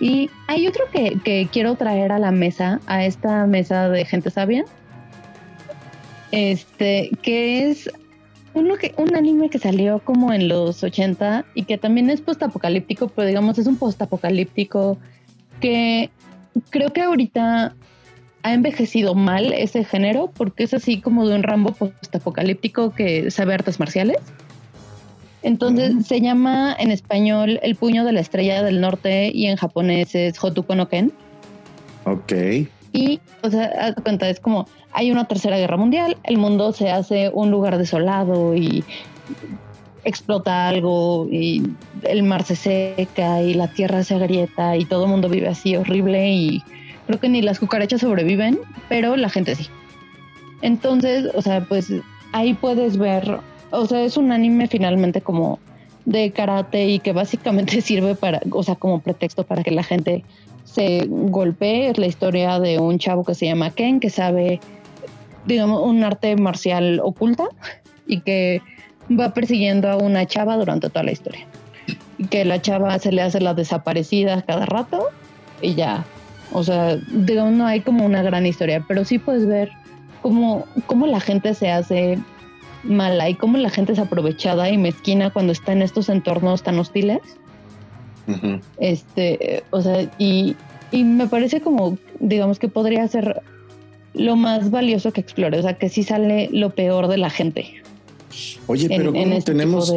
Y 0.00 0.30
hay 0.46 0.66
otro 0.66 0.84
que, 0.92 1.48
quiero 1.52 1.74
traer 1.74 2.12
a 2.12 2.18
la 2.18 2.30
mesa, 2.30 2.80
a 2.86 3.04
esta 3.04 3.46
mesa 3.46 3.88
de 3.88 4.04
gente 4.04 4.30
sabia, 4.30 4.64
este, 6.32 7.10
que 7.22 7.70
es 7.70 7.90
uno 8.54 8.76
que, 8.76 8.94
un 8.96 9.14
anime 9.14 9.50
que 9.50 9.58
salió 9.58 10.00
como 10.00 10.32
en 10.32 10.48
los 10.48 10.82
80 10.82 11.44
y 11.54 11.64
que 11.64 11.78
también 11.78 12.10
es 12.10 12.20
postapocalíptico, 12.20 13.08
pero 13.08 13.28
digamos 13.28 13.58
es 13.58 13.66
un 13.66 13.76
postapocalíptico 13.76 14.98
que 15.60 16.10
creo 16.70 16.92
que 16.92 17.02
ahorita 17.02 17.74
ha 18.42 18.54
envejecido 18.54 19.14
mal 19.14 19.52
ese 19.52 19.84
género 19.84 20.30
porque 20.34 20.64
es 20.64 20.74
así 20.74 21.00
como 21.00 21.28
de 21.28 21.34
un 21.34 21.42
Rambo 21.42 21.72
postapocalíptico 21.72 22.92
que 22.92 23.30
sabe 23.30 23.54
artes 23.54 23.78
marciales. 23.78 24.16
Entonces 25.42 26.06
se 26.06 26.20
llama 26.20 26.76
en 26.78 26.90
español 26.90 27.58
El 27.62 27.74
puño 27.76 28.04
de 28.04 28.12
la 28.12 28.20
estrella 28.20 28.62
del 28.62 28.80
norte 28.80 29.30
y 29.34 29.46
en 29.46 29.56
japonés 29.56 30.14
es 30.14 30.42
Hotuko 30.42 30.74
no 30.74 30.88
Ken. 30.88 31.12
Ok. 32.04 32.32
Y, 32.92 33.20
o 33.42 33.50
sea, 33.50 33.94
cuenta, 34.02 34.28
es 34.28 34.40
como 34.40 34.66
hay 34.92 35.10
una 35.10 35.26
tercera 35.26 35.56
guerra 35.56 35.76
mundial, 35.76 36.16
el 36.24 36.38
mundo 36.38 36.72
se 36.72 36.90
hace 36.90 37.30
un 37.32 37.50
lugar 37.50 37.78
desolado 37.78 38.56
y 38.56 38.84
explota 40.04 40.68
algo 40.68 41.28
y 41.30 41.62
el 42.02 42.22
mar 42.22 42.42
se 42.42 42.56
seca 42.56 43.42
y 43.42 43.54
la 43.54 43.68
tierra 43.68 44.02
se 44.02 44.14
agrieta 44.14 44.76
y 44.76 44.84
todo 44.84 45.04
el 45.04 45.10
mundo 45.10 45.28
vive 45.28 45.48
así 45.48 45.76
horrible 45.76 46.30
y 46.30 46.62
creo 47.06 47.20
que 47.20 47.28
ni 47.28 47.42
las 47.42 47.58
cucarachas 47.58 48.00
sobreviven, 48.00 48.58
pero 48.88 49.16
la 49.16 49.28
gente 49.28 49.54
sí. 49.54 49.68
Entonces, 50.62 51.26
o 51.34 51.42
sea, 51.42 51.64
pues 51.64 51.92
ahí 52.32 52.54
puedes 52.54 52.96
ver, 52.96 53.38
o 53.70 53.86
sea, 53.86 54.02
es 54.02 54.16
un 54.16 54.32
anime 54.32 54.66
finalmente 54.66 55.20
como 55.20 55.58
de 56.04 56.30
karate 56.30 56.88
y 56.88 56.98
que 56.98 57.12
básicamente 57.12 57.80
sirve 57.82 58.14
para, 58.14 58.40
o 58.50 58.62
sea, 58.62 58.74
como 58.74 59.00
pretexto 59.00 59.44
para 59.44 59.62
que 59.62 59.70
la 59.70 59.82
gente 59.82 60.24
se 60.64 61.06
golpee. 61.08 61.90
Es 61.90 61.98
la 61.98 62.06
historia 62.06 62.58
de 62.60 62.78
un 62.78 62.98
chavo 62.98 63.24
que 63.24 63.34
se 63.34 63.46
llama 63.46 63.70
Ken, 63.70 64.00
que 64.00 64.10
sabe 64.10 64.60
digamos, 65.46 65.82
un 65.84 66.02
arte 66.04 66.36
marcial 66.36 67.00
oculta 67.02 67.48
y 68.06 68.20
que 68.20 68.62
va 69.10 69.32
persiguiendo 69.34 69.88
a 69.88 69.96
una 69.96 70.26
chava 70.26 70.56
durante 70.56 70.88
toda 70.88 71.04
la 71.04 71.12
historia. 71.12 71.46
Y 72.18 72.26
que 72.26 72.44
la 72.44 72.60
chava 72.60 72.98
se 72.98 73.12
le 73.12 73.22
hace 73.22 73.40
la 73.40 73.54
desaparecida 73.54 74.42
cada 74.42 74.66
rato 74.66 75.06
y 75.62 75.74
ya. 75.74 76.04
O 76.52 76.62
sea, 76.62 76.96
digamos, 76.96 77.52
no 77.54 77.66
hay 77.66 77.80
como 77.80 78.04
una 78.04 78.22
gran 78.22 78.46
historia, 78.46 78.84
pero 78.86 79.04
sí 79.04 79.18
puedes 79.18 79.46
ver 79.46 79.70
cómo, 80.20 80.66
cómo 80.86 81.06
la 81.06 81.20
gente 81.20 81.54
se 81.54 81.70
hace 81.70 82.18
mala 82.82 83.28
y 83.28 83.34
cómo 83.34 83.58
la 83.58 83.70
gente 83.70 83.92
es 83.92 83.98
aprovechada 83.98 84.70
y 84.70 84.78
mezquina 84.78 85.30
cuando 85.30 85.52
está 85.52 85.72
en 85.72 85.82
estos 85.82 86.08
entornos 86.08 86.62
tan 86.62 86.78
hostiles. 86.78 87.20
Este, 88.78 89.64
o 89.70 89.82
sea, 89.82 90.08
y, 90.18 90.54
y 90.92 91.04
me 91.04 91.26
parece 91.26 91.60
como, 91.60 91.98
digamos 92.20 92.58
que 92.58 92.68
podría 92.68 93.06
ser 93.08 93.42
lo 94.14 94.36
más 94.36 94.70
valioso 94.70 95.12
que 95.12 95.20
explore, 95.20 95.58
o 95.58 95.62
sea, 95.62 95.74
que 95.74 95.88
sí 95.88 96.02
sale 96.02 96.48
lo 96.52 96.70
peor 96.70 97.08
de 97.08 97.18
la 97.18 97.30
gente. 97.30 97.82
Oye, 98.66 98.88
pero 98.88 99.12
¿cómo 99.12 99.34
este 99.34 99.52
tenemos, 99.52 99.92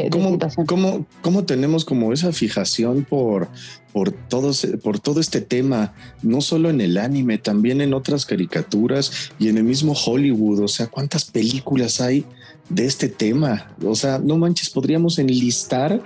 cómo, 1.22 1.44
tenemos 1.46 1.86
como 1.86 2.13
esa 2.13 2.32
fijación 2.32 3.06
por, 3.08 3.48
por, 3.92 4.12
todos, 4.12 4.68
por 4.84 5.00
todo 5.00 5.20
este 5.20 5.42
tema, 5.42 5.94
no 6.24 6.42
solo 6.42 6.72
en 6.72 6.82
el 6.82 6.98
anime, 6.98 7.38
también 7.38 7.82
en 7.82 7.94
otras 7.94 8.25
caricaturas 8.25 9.32
y 9.38 9.50
en 9.50 9.58
el 9.58 9.63
mismo 9.63 9.94
Hollywood? 9.94 10.62
O 10.62 10.68
sea, 10.68 10.88
¿cuántas 10.88 11.25
películas 11.25 12.02
hay 12.02 12.25
de 12.70 12.86
este 12.86 13.10
tema? 13.10 13.74
O 13.84 13.96
sea, 13.96 14.20
no 14.20 14.38
manches, 14.38 14.70
podríamos 14.70 15.20
enlistar 15.20 16.01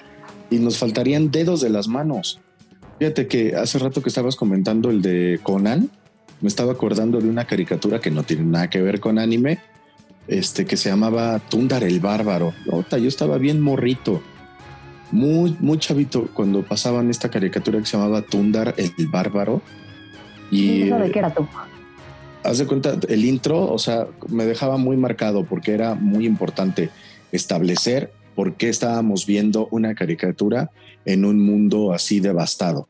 y 0.49 0.57
nos 0.57 0.77
faltarían 0.77 1.31
dedos 1.31 1.61
de 1.61 1.69
las 1.69 1.87
manos. 1.87 2.39
Fíjate 2.99 3.27
que 3.27 3.55
hace 3.55 3.79
rato 3.79 4.01
que 4.01 4.09
estabas 4.09 4.35
comentando 4.35 4.89
el 4.89 5.01
de 5.01 5.39
Conan, 5.43 5.89
me 6.41 6.47
estaba 6.47 6.71
acordando 6.71 7.19
de 7.19 7.29
una 7.29 7.45
caricatura 7.45 7.99
que 7.99 8.11
no 8.11 8.23
tiene 8.23 8.43
nada 8.43 8.69
que 8.69 8.81
ver 8.81 8.99
con 8.99 9.19
anime, 9.19 9.59
este 10.27 10.65
que 10.65 10.77
se 10.77 10.89
llamaba 10.89 11.39
Tundar 11.39 11.83
el 11.83 11.99
Bárbaro. 11.99 12.53
yo 12.65 13.07
estaba 13.07 13.37
bien 13.37 13.61
morrito, 13.61 14.21
muy, 15.11 15.55
muy 15.59 15.77
chavito 15.77 16.27
cuando 16.33 16.63
pasaban 16.63 17.09
esta 17.09 17.29
caricatura 17.29 17.79
que 17.79 17.85
se 17.85 17.97
llamaba 17.97 18.21
Tundar 18.21 18.73
el 18.77 18.93
Bárbaro. 19.07 19.61
Y 20.51 20.85
de 20.85 21.11
qué 21.11 21.19
era 21.19 21.33
tú. 21.33 21.47
Haz 22.47 22.59
de 22.59 22.65
cuenta, 22.65 22.97
el 23.09 23.25
intro, 23.25 23.69
o 23.69 23.77
sea, 23.77 24.07
me 24.29 24.45
dejaba 24.45 24.77
muy 24.77 24.95
marcado 24.95 25.43
porque 25.43 25.73
era 25.73 25.95
muy 25.95 26.25
importante 26.25 26.89
establecer 27.33 28.13
por 28.35 28.55
qué 28.55 28.69
estábamos 28.69 29.25
viendo 29.25 29.67
una 29.69 29.95
caricatura 29.95 30.71
en 31.03 31.25
un 31.25 31.45
mundo 31.45 31.91
así 31.91 32.21
devastado. 32.21 32.87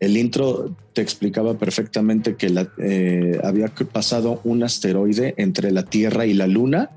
El 0.00 0.16
intro 0.16 0.74
te 0.94 1.02
explicaba 1.02 1.58
perfectamente 1.58 2.36
que 2.36 2.66
eh, 2.78 3.38
había 3.44 3.68
pasado 3.92 4.40
un 4.42 4.62
asteroide 4.62 5.34
entre 5.36 5.70
la 5.70 5.82
Tierra 5.82 6.24
y 6.24 6.32
la 6.32 6.46
Luna, 6.46 6.88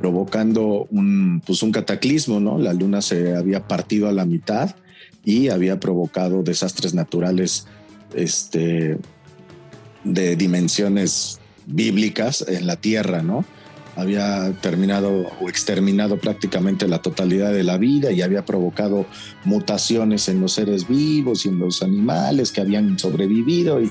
provocando 0.00 0.88
un, 0.90 1.40
pues 1.46 1.62
un 1.62 1.70
cataclismo, 1.70 2.40
¿no? 2.40 2.58
La 2.58 2.72
Luna 2.72 3.00
se 3.02 3.36
había 3.36 3.68
partido 3.68 4.08
a 4.08 4.12
la 4.12 4.24
mitad 4.24 4.74
y 5.24 5.48
había 5.48 5.78
provocado 5.78 6.42
desastres 6.42 6.92
naturales 6.92 7.68
este, 8.16 8.98
de 10.04 10.36
dimensiones 10.36 11.40
bíblicas 11.66 12.44
en 12.46 12.66
la 12.66 12.76
Tierra, 12.76 13.22
¿no? 13.22 13.44
había 13.96 14.52
terminado 14.60 15.28
o 15.40 15.48
exterminado 15.48 16.18
prácticamente 16.18 16.88
la 16.88 17.00
totalidad 17.00 17.52
de 17.52 17.62
la 17.62 17.78
vida 17.78 18.10
y 18.10 18.22
había 18.22 18.44
provocado 18.44 19.06
mutaciones 19.44 20.28
en 20.28 20.40
los 20.40 20.52
seres 20.52 20.88
vivos 20.88 21.46
y 21.46 21.48
en 21.48 21.58
los 21.58 21.82
animales 21.82 22.50
que 22.50 22.60
habían 22.60 22.98
sobrevivido 22.98 23.80
y, 23.80 23.90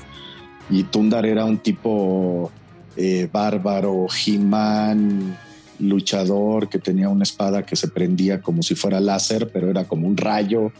Tundar 0.90 1.26
era 1.26 1.44
un 1.44 1.58
tipo 1.58 2.50
eh, 2.96 3.28
bárbaro, 3.30 4.08
jimán, 4.08 5.36
luchador 5.78 6.70
que 6.70 6.78
tenía 6.78 7.10
una 7.10 7.24
espada 7.24 7.66
que 7.66 7.76
se 7.76 7.88
prendía 7.88 8.40
como 8.40 8.62
si 8.62 8.74
fuera 8.74 8.98
láser, 8.98 9.50
pero 9.52 9.68
era 9.68 9.84
como 9.84 10.08
un 10.08 10.16
rayo 10.16 10.72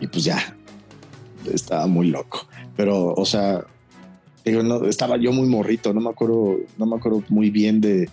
y 0.00 0.06
pues 0.06 0.24
ya, 0.24 0.56
estaba 1.52 1.88
muy 1.88 2.08
loco. 2.08 2.46
Pero, 2.76 3.12
o 3.12 3.24
sea, 3.24 3.64
estaba 4.88 5.16
yo 5.16 5.32
muy 5.32 5.48
morrito, 5.48 5.92
no 5.92 6.00
me 6.00 6.10
acuerdo, 6.10 6.58
no 6.76 6.86
me 6.86 6.96
acuerdo 6.96 7.22
muy 7.28 7.50
bien 7.50 7.80
de, 7.80 8.08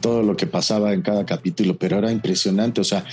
todo 0.00 0.22
lo 0.22 0.36
que 0.36 0.46
pasaba 0.46 0.94
en 0.94 1.02
cada 1.02 1.26
capítulo, 1.26 1.76
pero 1.76 1.98
era 1.98 2.10
impresionante, 2.10 2.80
o 2.80 2.84
sea, 2.84 3.04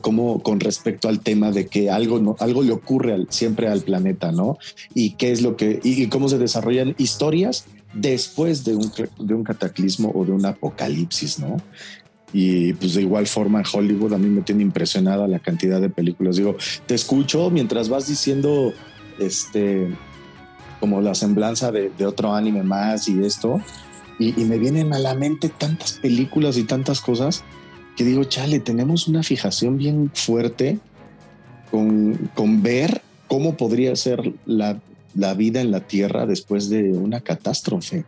como, 0.00 0.42
con 0.42 0.60
respecto 0.60 1.08
al 1.08 1.20
tema 1.20 1.50
de 1.50 1.66
que 1.66 1.90
algo, 1.90 2.20
no, 2.20 2.36
algo 2.38 2.62
le 2.62 2.72
ocurre 2.72 3.26
siempre 3.30 3.66
al 3.66 3.80
planeta, 3.80 4.30
¿no? 4.30 4.58
Y 4.94 5.14
qué 5.14 5.32
es 5.32 5.42
lo 5.42 5.56
que, 5.56 5.80
y, 5.82 6.06
cómo 6.06 6.28
se 6.28 6.38
desarrollan 6.38 6.94
historias 6.98 7.66
después 7.92 8.64
de 8.64 8.76
un, 8.76 8.92
de 9.18 9.34
un 9.34 9.42
cataclismo 9.42 10.12
o 10.14 10.24
de 10.24 10.32
un 10.32 10.46
apocalipsis, 10.46 11.40
¿no? 11.40 11.56
Y 12.32 12.72
pues 12.74 12.94
de 12.94 13.02
igual 13.02 13.26
forma 13.26 13.58
en 13.58 13.66
Hollywood 13.70 14.14
a 14.14 14.18
mí 14.18 14.28
me 14.28 14.42
tiene 14.42 14.62
impresionada 14.62 15.28
la 15.28 15.38
cantidad 15.38 15.80
de 15.80 15.90
películas. 15.90 16.36
Digo, 16.36 16.56
te 16.86 16.94
escucho 16.94 17.50
mientras 17.50 17.88
vas 17.88 18.06
diciendo, 18.08 18.72
este, 19.18 19.88
como 20.82 21.00
la 21.00 21.14
semblanza 21.14 21.70
de, 21.70 21.92
otro 22.04 22.34
anime 22.34 22.64
más 22.64 23.08
y 23.08 23.24
esto. 23.24 23.60
Y, 24.18 24.32
me 24.46 24.58
vienen 24.58 24.92
a 24.92 24.98
la 24.98 25.14
mente 25.14 25.48
tantas 25.48 25.92
películas 25.92 26.56
y 26.56 26.64
tantas 26.64 27.00
cosas 27.00 27.44
que 27.96 28.02
digo, 28.02 28.24
chale, 28.24 28.58
tenemos 28.58 29.06
una 29.06 29.22
fijación 29.22 29.78
bien 29.78 30.10
fuerte 30.12 30.80
con, 31.70 32.30
con 32.34 32.64
ver 32.64 33.00
cómo 33.28 33.56
podría 33.56 33.94
ser 33.94 34.32
la, 34.44 34.80
la, 35.14 35.34
vida 35.34 35.60
en 35.60 35.70
la 35.70 35.80
Tierra 35.80 36.26
después 36.26 36.68
de 36.68 36.90
una 36.90 37.20
catástrofe. 37.20 38.04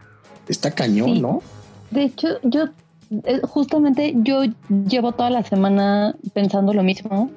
Está 0.48 0.72
cañón, 0.72 1.22
¿no? 1.22 1.42
De 1.92 2.02
hecho, 2.02 2.40
yo 2.42 2.70
eh, 3.22 3.40
justamente 3.44 4.14
yo 4.16 4.42
llevo 4.68 5.12
toda 5.12 5.30
la 5.30 5.44
semana 5.44 6.16
pensando 6.32 6.74
lo 6.74 6.82
mismo 6.82 7.30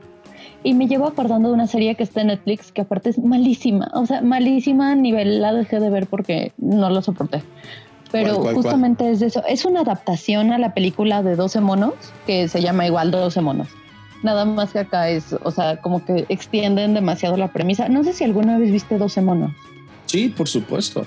y 0.64 0.74
me 0.74 0.88
llevo 0.88 1.08
acordando 1.08 1.50
de 1.50 1.56
una 1.56 1.68
serie 1.68 1.96
que 1.96 2.04
está 2.04 2.22
en 2.22 2.28
Netflix 2.28 2.72
que 2.72 2.82
aparte 2.82 3.10
es 3.10 3.20
malísima, 3.20 3.90
o 3.94 4.06
sea, 4.06 4.22
malísima 4.22 4.92
a 4.92 4.96
nivel, 4.96 5.42
la 5.42 5.54
dejé 5.54 5.80
de 5.80 5.90
ver 5.90 6.08
porque 6.08 6.54
no 6.58 6.90
lo 6.90 7.02
soporté. 7.02 7.44
Pero 8.12 8.36
justamente 8.54 9.12
es 9.12 9.22
eso, 9.22 9.44
es 9.48 9.66
una 9.66 9.82
adaptación 9.82 10.52
a 10.52 10.58
la 10.58 10.74
película 10.74 11.24
de 11.24 11.36
12 11.36 11.60
monos 11.62 11.94
que 12.26 12.48
se 12.48 12.62
llama 12.62 12.86
igual 12.86 13.12
12 13.12 13.42
monos. 13.42 13.68
Nada 14.24 14.46
más 14.46 14.72
que 14.72 14.80
acá 14.80 15.10
es, 15.10 15.36
o 15.44 15.52
sea, 15.52 15.78
como 15.78 16.04
que 16.04 16.26
extienden 16.30 16.94
demasiado 16.94 17.38
la 17.38 17.50
premisa. 17.50 17.88
No 17.88 18.04
sé 18.04 18.14
si 18.14 18.24
alguna 18.24 18.58
vez 18.58 18.72
viste 18.72 18.98
12 18.98 19.22
monos. 19.22 19.52
Sí, 20.06 20.30
por 20.30 20.48
supuesto. 20.48 21.06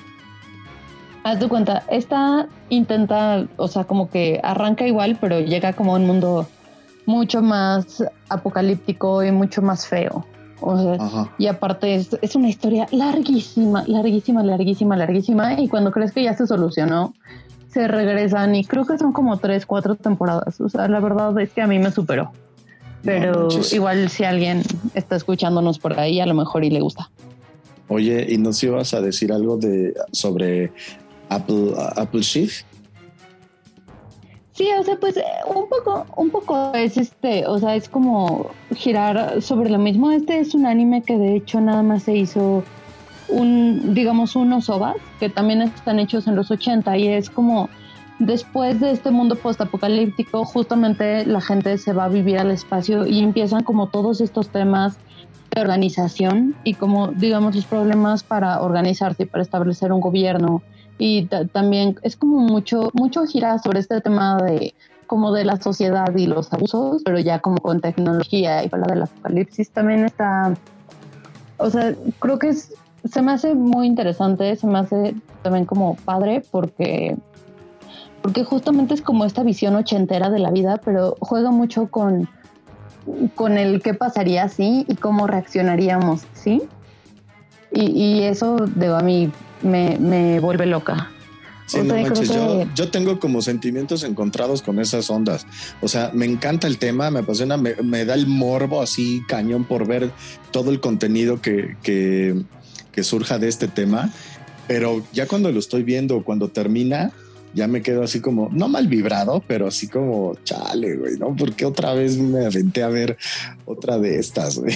Haz 1.24 1.38
tu 1.38 1.48
cuenta, 1.48 1.82
esta 1.90 2.48
intenta, 2.68 3.46
o 3.56 3.68
sea, 3.68 3.84
como 3.84 4.08
que 4.08 4.40
arranca 4.42 4.86
igual, 4.86 5.18
pero 5.20 5.40
llega 5.40 5.72
como 5.72 5.94
a 5.94 5.98
un 5.98 6.06
mundo 6.06 6.48
mucho 7.10 7.42
más 7.42 8.04
apocalíptico 8.28 9.22
y 9.24 9.32
mucho 9.32 9.60
más 9.62 9.86
feo. 9.86 10.24
y 11.38 11.46
aparte 11.46 11.94
es, 11.94 12.16
es, 12.22 12.36
una 12.36 12.48
historia 12.48 12.86
larguísima, 12.92 13.84
larguísima, 13.86 14.42
larguísima, 14.42 14.96
larguísima. 14.96 15.60
Y 15.60 15.68
cuando 15.68 15.90
crees 15.90 16.12
que 16.12 16.22
ya 16.22 16.34
se 16.34 16.46
solucionó, 16.46 17.14
se 17.68 17.88
regresan 17.88 18.54
y 18.54 18.64
creo 18.64 18.84
que 18.84 18.98
son 18.98 19.12
como 19.12 19.38
tres, 19.38 19.66
cuatro 19.66 19.96
temporadas. 19.96 20.60
O 20.60 20.68
sea, 20.68 20.88
la 20.88 21.00
verdad 21.00 21.38
es 21.40 21.50
que 21.50 21.62
a 21.62 21.66
mí 21.66 21.78
me 21.78 21.90
superó. 21.90 22.32
Pero 23.02 23.48
igual 23.72 24.10
si 24.10 24.24
alguien 24.24 24.62
está 24.94 25.16
escuchándonos 25.16 25.78
por 25.78 25.98
ahí, 25.98 26.20
a 26.20 26.26
lo 26.26 26.34
mejor 26.34 26.64
y 26.64 26.70
le 26.70 26.80
gusta. 26.80 27.10
Oye, 27.88 28.26
¿y 28.28 28.36
nos 28.36 28.62
ibas 28.62 28.92
a 28.94 29.00
decir 29.00 29.32
algo 29.32 29.56
de 29.56 29.94
sobre 30.12 30.72
Apple, 31.28 31.72
Apple 31.96 32.20
Shift? 32.20 32.66
Sí, 34.60 34.68
o 34.78 34.82
sea, 34.82 34.96
pues 34.96 35.16
eh, 35.16 35.24
un 35.46 35.70
poco, 35.70 36.04
un 36.16 36.28
poco 36.28 36.74
es 36.74 36.98
este, 36.98 37.46
o 37.46 37.58
sea, 37.58 37.76
es 37.76 37.88
como 37.88 38.50
girar 38.76 39.40
sobre 39.40 39.70
lo 39.70 39.78
mismo. 39.78 40.10
Este 40.10 40.38
es 40.38 40.54
un 40.54 40.66
anime 40.66 41.00
que 41.00 41.16
de 41.16 41.34
hecho 41.34 41.62
nada 41.62 41.82
más 41.82 42.02
se 42.02 42.14
hizo 42.14 42.62
un, 43.30 43.94
digamos, 43.94 44.36
unos 44.36 44.68
ovas 44.68 44.96
que 45.18 45.30
también 45.30 45.62
están 45.62 45.98
hechos 45.98 46.26
en 46.26 46.36
los 46.36 46.50
80 46.50 46.94
y 46.98 47.08
es 47.08 47.30
como 47.30 47.70
después 48.18 48.80
de 48.80 48.90
este 48.90 49.10
mundo 49.10 49.36
postapocalíptico, 49.36 50.44
justamente 50.44 51.24
la 51.24 51.40
gente 51.40 51.78
se 51.78 51.94
va 51.94 52.04
a 52.04 52.08
vivir 52.10 52.36
al 52.36 52.50
espacio 52.50 53.06
y 53.06 53.20
empiezan 53.20 53.62
como 53.62 53.86
todos 53.86 54.20
estos 54.20 54.50
temas 54.50 54.98
de 55.54 55.62
organización 55.62 56.54
y 56.64 56.74
como, 56.74 57.08
digamos, 57.08 57.56
los 57.56 57.64
problemas 57.64 58.24
para 58.24 58.60
organizarse 58.60 59.22
y 59.22 59.26
para 59.26 59.42
establecer 59.42 59.90
un 59.90 60.02
gobierno 60.02 60.60
y 61.00 61.26
también 61.52 61.96
es 62.02 62.14
como 62.14 62.40
mucho, 62.40 62.90
mucho 62.92 63.24
gira 63.24 63.58
sobre 63.58 63.80
este 63.80 64.02
tema 64.02 64.36
de 64.36 64.74
como 65.06 65.32
de 65.32 65.46
la 65.46 65.56
sociedad 65.56 66.14
y 66.14 66.26
los 66.26 66.52
abusos, 66.52 67.00
pero 67.02 67.18
ya 67.18 67.38
como 67.40 67.56
con 67.56 67.80
tecnología 67.80 68.62
y 68.62 68.68
para 68.68 68.86
del 68.86 69.02
apocalipsis 69.02 69.70
también 69.70 70.04
está, 70.04 70.54
o 71.56 71.70
sea, 71.70 71.94
creo 72.18 72.38
que 72.38 72.52
se 72.52 73.22
me 73.22 73.32
hace 73.32 73.54
muy 73.54 73.86
interesante, 73.86 74.54
se 74.56 74.66
me 74.66 74.78
hace 74.78 75.14
también 75.42 75.64
como 75.64 75.96
padre 75.96 76.44
porque 76.50 77.16
porque 78.20 78.44
justamente 78.44 78.92
es 78.92 79.00
como 79.00 79.24
esta 79.24 79.42
visión 79.42 79.76
ochentera 79.76 80.28
de 80.28 80.38
la 80.38 80.50
vida, 80.50 80.82
pero 80.84 81.16
juega 81.20 81.50
mucho 81.50 81.88
con, 81.88 82.28
con 83.34 83.56
el 83.56 83.80
qué 83.80 83.94
pasaría 83.94 84.44
así 84.44 84.84
y 84.86 84.96
cómo 84.96 85.26
reaccionaríamos, 85.26 86.26
¿sí? 86.34 86.62
Y, 87.72 87.86
y 87.86 88.22
eso, 88.24 88.56
de 88.56 88.94
a 88.94 89.00
mí 89.00 89.32
me, 89.62 89.98
me 89.98 90.40
vuelve 90.40 90.66
loca. 90.66 91.10
yo, 92.74 92.90
tengo 92.90 93.20
como 93.20 93.42
sentimientos 93.42 94.02
encontrados 94.02 94.62
con 94.62 94.80
esas 94.80 95.08
ondas. 95.10 95.46
O 95.80 95.88
sea, 95.88 96.10
me 96.12 96.26
encanta 96.26 96.66
el 96.66 96.78
tema, 96.78 97.10
me 97.10 97.20
apasiona, 97.20 97.56
me, 97.56 98.04
da 98.04 98.14
el 98.14 98.26
morbo 98.26 98.82
así 98.82 99.22
cañón 99.28 99.64
por 99.64 99.86
ver 99.86 100.10
todo 100.50 100.70
el 100.70 100.80
contenido 100.80 101.40
que, 101.40 101.76
que, 101.82 102.42
que, 102.92 103.04
surja 103.04 103.38
de 103.38 103.48
este 103.48 103.68
tema. 103.68 104.12
Pero 104.66 105.04
ya 105.12 105.26
cuando 105.26 105.50
lo 105.52 105.58
estoy 105.58 105.82
viendo, 105.82 106.22
cuando 106.22 106.48
termina, 106.48 107.12
ya 107.54 107.66
me 107.66 107.82
quedo 107.82 108.02
así 108.02 108.20
como, 108.20 108.48
no 108.52 108.68
mal 108.68 108.86
vibrado, 108.88 109.42
pero 109.46 109.66
así 109.66 109.88
como, 109.88 110.36
chale, 110.44 110.96
güey, 110.96 111.18
¿no? 111.18 111.34
Porque 111.34 111.64
otra 111.64 111.94
vez 111.94 112.16
me 112.16 112.46
aventé 112.46 112.82
a 112.82 112.88
ver 112.88 113.16
otra 113.64 113.98
de 113.98 114.18
estas, 114.18 114.58
güey. 114.58 114.74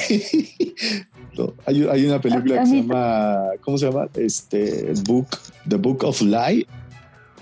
Hay, 1.66 1.86
hay 1.90 2.06
una 2.06 2.20
película 2.20 2.60
que 2.60 2.66
se 2.66 2.76
llama, 2.82 3.38
¿cómo 3.60 3.78
se 3.78 3.86
llama? 3.86 4.08
Este, 4.14 4.92
Book, 5.06 5.28
The 5.68 5.76
Book 5.76 6.04
of 6.04 6.20
Lie, 6.22 6.66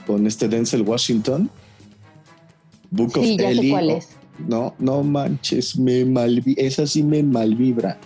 con 0.06 0.26
este 0.26 0.48
Denzel 0.48 0.82
Washington. 0.82 1.50
Book 2.90 3.16
of 3.16 3.24
ya 3.24 3.50
cuál 3.70 3.90
es. 3.90 4.08
No, 4.38 4.74
no 4.78 5.02
manches, 5.02 5.78
me 5.78 6.04
malvi 6.04 6.54
esa 6.58 6.86
sí 6.86 7.02
me 7.02 7.22
malvibra. 7.22 7.98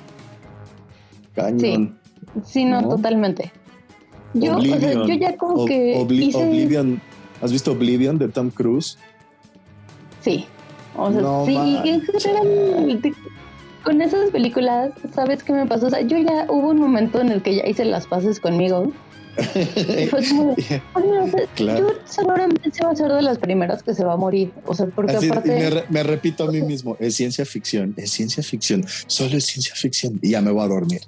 Cañón. 1.35 1.99
Sí, 2.45 2.65
no, 2.65 2.87
totalmente. 2.89 3.53
Yo, 4.35 4.59
yo 4.59 5.15
ya 5.15 5.37
como 5.37 5.65
que 5.65 5.97
Oblivion, 5.97 7.01
¿has 7.41 7.53
visto 7.53 7.73
Oblivion 7.73 8.19
de 8.19 8.29
Tom 8.29 8.51
Cruise? 8.51 8.99
Sí. 10.21 10.45
O 10.97 11.13
sea, 11.13 11.45
sí, 11.45 11.79
con 13.87 14.03
esas 14.03 14.31
películas, 14.31 14.91
¿sabes 15.15 15.45
qué 15.45 15.53
me 15.53 15.65
pasó? 15.65 15.87
O 15.87 15.91
sea, 15.91 16.01
yo 16.01 16.19
ya 16.19 16.47
hubo 16.49 16.71
un 16.71 16.81
momento 16.81 17.21
en 17.21 17.31
el 17.31 17.41
que 17.41 17.55
ya 17.55 17.67
hice 17.67 17.85
las 17.85 18.09
paces 18.09 18.41
conmigo. 18.41 18.93
y 19.39 20.07
fue 20.07 20.27
como, 20.27 20.57
yo 21.57 21.93
seguramente 22.05 22.73
se 22.73 22.85
va 22.85 22.91
a 22.91 22.97
ser 22.97 23.13
de 23.13 23.23
las 23.23 23.39
primeras 23.39 23.85
que 23.85 23.95
se 23.95 24.05
va 24.05 24.15
a 24.15 24.17
morir. 24.17 24.51
O 24.65 24.75
sea, 24.75 24.87
porque 24.87 25.15
aparte. 25.15 25.85
Me, 25.89 26.03
repito 26.03 26.45
a 26.45 26.51
mí 26.51 26.63
mismo: 26.63 26.97
es 26.99 27.15
ciencia 27.15 27.45
ficción, 27.45 27.95
es 27.97 28.11
ciencia 28.11 28.43
ficción, 28.43 28.85
solo 29.07 29.37
es 29.37 29.47
ciencia 29.47 29.75
ficción 29.77 30.19
y 30.21 30.31
ya 30.31 30.41
me 30.41 30.51
voy 30.51 30.65
a 30.65 30.69
dormir. 30.69 31.03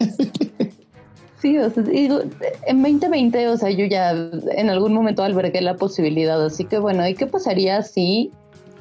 Sí, 1.44 1.58
o 1.58 1.68
sea, 1.68 1.84
en 1.86 2.82
2020, 2.82 3.48
o 3.48 3.58
sea, 3.58 3.68
yo 3.68 3.84
ya 3.84 4.12
en 4.12 4.70
algún 4.70 4.94
momento 4.94 5.22
albergué 5.22 5.60
la 5.60 5.76
posibilidad, 5.76 6.42
así 6.42 6.64
que 6.64 6.78
bueno, 6.78 7.06
¿y 7.06 7.12
qué 7.12 7.26
pasaría 7.26 7.82
si 7.82 8.30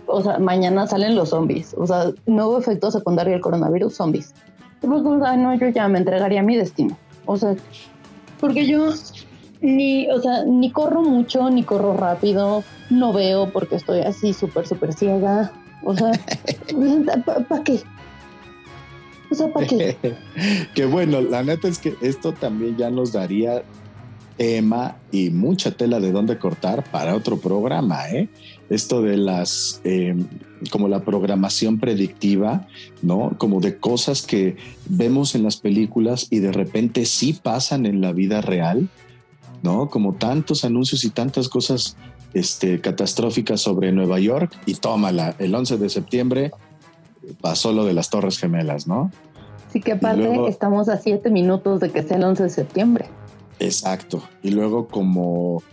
o 0.07 0.21
sea, 0.21 0.39
mañana 0.39 0.87
salen 0.87 1.15
los 1.15 1.29
zombies. 1.29 1.75
O 1.77 1.87
sea, 1.87 2.11
nuevo 2.25 2.57
efecto 2.57 2.91
secundario 2.91 3.33
del 3.33 3.41
coronavirus, 3.41 3.95
zombies. 3.95 4.33
Y 4.81 4.87
pues, 4.87 5.01
no, 5.01 5.55
yo 5.55 5.67
ya 5.69 5.87
me 5.87 5.99
entregaría 5.99 6.43
mi 6.43 6.57
destino. 6.57 6.97
O 7.25 7.37
sea, 7.37 7.55
porque 8.39 8.65
yo 8.67 8.91
ni, 9.61 10.09
o 10.11 10.21
sea, 10.21 10.43
ni 10.43 10.71
corro 10.71 11.01
mucho, 11.01 11.49
ni 11.49 11.63
corro 11.63 11.95
rápido, 11.95 12.63
no 12.89 13.13
veo 13.13 13.49
porque 13.51 13.75
estoy 13.75 14.01
así 14.01 14.33
súper, 14.33 14.67
súper 14.67 14.93
ciega. 14.93 15.53
O 15.83 15.95
sea, 15.95 16.11
¿para 17.47 17.63
qué? 17.63 17.79
O 19.31 19.35
sea, 19.35 19.51
¿para 19.51 19.65
qué? 19.65 19.97
que 20.75 20.85
bueno, 20.85 21.21
la 21.21 21.43
neta 21.43 21.67
es 21.69 21.79
que 21.79 21.95
esto 22.01 22.33
también 22.33 22.75
ya 22.75 22.91
nos 22.91 23.13
daría 23.13 23.63
tema 24.37 24.97
y 25.11 25.29
mucha 25.29 25.71
tela 25.71 25.99
de 25.99 26.11
dónde 26.11 26.37
cortar 26.37 26.83
para 26.83 27.15
otro 27.15 27.39
programa, 27.39 28.09
¿eh? 28.09 28.29
Esto 28.69 29.01
de 29.01 29.17
las, 29.17 29.81
em, 29.83 30.25
como 30.71 30.87
la 30.87 31.01
programación 31.01 31.79
predictiva, 31.79 32.67
¿no? 33.01 33.35
Como 33.37 33.59
de 33.59 33.77
cosas 33.77 34.21
que 34.21 34.57
vemos 34.87 35.35
en 35.35 35.43
las 35.43 35.57
películas 35.57 36.27
y 36.29 36.39
de 36.39 36.51
repente 36.51 37.05
sí 37.05 37.33
pasan 37.33 37.85
en 37.85 38.01
la 38.01 38.11
vida 38.11 38.41
real, 38.41 38.89
¿no? 39.61 39.89
Como 39.89 40.13
tantos 40.13 40.65
anuncios 40.65 41.03
y 41.03 41.09
tantas 41.09 41.49
cosas 41.49 41.95
este, 42.33 42.81
catastróficas 42.81 43.61
sobre 43.61 43.91
Nueva 43.91 44.19
York 44.19 44.51
y 44.65 44.75
tómala, 44.75 45.35
el 45.37 45.53
11 45.53 45.77
de 45.77 45.89
septiembre 45.89 46.51
pasó 47.41 47.71
lo 47.71 47.85
de 47.85 47.93
las 47.93 48.09
Torres 48.09 48.39
Gemelas, 48.39 48.87
¿no? 48.87 49.11
Sí, 49.71 49.81
que 49.81 49.93
aparte 49.93 50.47
estamos 50.47 50.87
a 50.89 50.97
siete 50.97 51.31
minutos 51.31 51.79
de 51.79 51.89
que 51.89 52.03
sea 52.03 52.17
el 52.17 52.23
11 52.23 52.43
de 52.43 52.49
septiembre. 52.49 53.05
Exacto. 53.59 54.23
Y 54.41 54.51
luego 54.51 54.87
como 54.87 55.63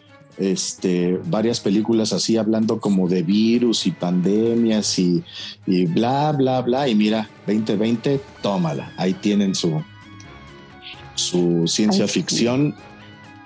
este, 0.40 1.20
varias 1.26 1.60
películas 1.60 2.12
así 2.12 2.36
hablando 2.38 2.80
como 2.80 3.08
de 3.08 3.22
virus 3.22 3.86
y 3.86 3.90
pandemias 3.90 4.98
y, 4.98 5.22
bla, 5.66 6.32
bla, 6.32 6.62
bla. 6.62 6.88
Y 6.88 6.94
mira, 6.94 7.28
2020, 7.46 8.20
tómala. 8.42 8.92
Ahí 8.96 9.12
tienen 9.14 9.54
su, 9.54 9.82
su 11.14 11.64
ciencia 11.66 12.08
ficción 12.08 12.74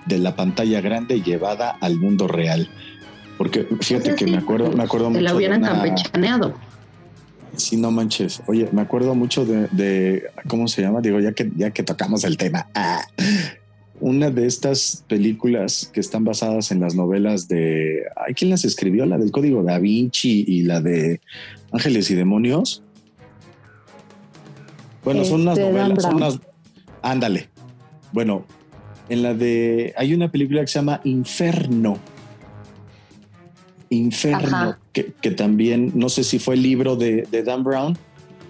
de 0.06 0.18
la 0.18 0.36
pantalla 0.36 0.80
grande 0.80 1.20
llevada 1.20 1.70
al 1.80 1.98
mundo 1.98 2.28
real. 2.28 2.68
Porque 3.38 3.66
fíjate 3.80 4.14
que 4.14 4.26
me 4.26 4.36
acuerdo, 4.36 4.70
me 4.70 4.84
acuerdo 4.84 5.10
mucho. 5.10 5.22
la 5.22 5.34
hubieran 5.34 5.62
campechaneado. 5.62 6.54
Sí, 7.56 7.76
no 7.76 7.90
manches. 7.90 8.42
Oye, 8.46 8.68
me 8.72 8.82
acuerdo 8.82 9.14
mucho 9.14 9.44
de, 9.44 10.24
¿cómo 10.46 10.68
se 10.68 10.82
llama? 10.82 11.00
Digo, 11.00 11.20
ya 11.20 11.32
que, 11.32 11.50
ya 11.56 11.70
que 11.70 11.82
tocamos 11.82 12.24
el 12.24 12.36
tema. 12.36 12.68
Ah, 12.74 13.04
una 14.00 14.30
de 14.30 14.46
estas 14.46 15.04
películas 15.08 15.90
que 15.92 16.00
están 16.00 16.24
basadas 16.24 16.70
en 16.72 16.80
las 16.80 16.94
novelas 16.94 17.48
de. 17.48 18.02
¿Hay 18.16 18.34
quién 18.34 18.50
las 18.50 18.64
escribió? 18.64 19.06
La 19.06 19.18
del 19.18 19.30
Código 19.30 19.62
da 19.62 19.78
Vinci 19.78 20.44
y 20.46 20.62
la 20.62 20.80
de 20.80 21.20
Ángeles 21.72 22.10
y 22.10 22.14
Demonios. 22.14 22.82
Bueno, 25.04 25.24
son 25.24 25.42
unas 25.42 25.58
este, 25.58 25.70
novelas, 25.70 26.02
son 26.02 26.16
unas. 26.16 26.40
Ándale. 27.02 27.48
Bueno, 28.12 28.44
en 29.08 29.22
la 29.22 29.34
de. 29.34 29.94
Hay 29.96 30.14
una 30.14 30.30
película 30.30 30.60
que 30.62 30.66
se 30.66 30.78
llama 30.78 31.00
Inferno. 31.04 31.98
Inferno, 33.90 34.76
que, 34.92 35.30
también, 35.30 35.92
no 35.94 36.08
sé 36.08 36.24
si 36.24 36.40
fue 36.40 36.56
el 36.56 36.62
libro 36.62 36.96
de, 36.96 37.28
de 37.30 37.44
Dan 37.44 37.62
Brown, 37.62 37.96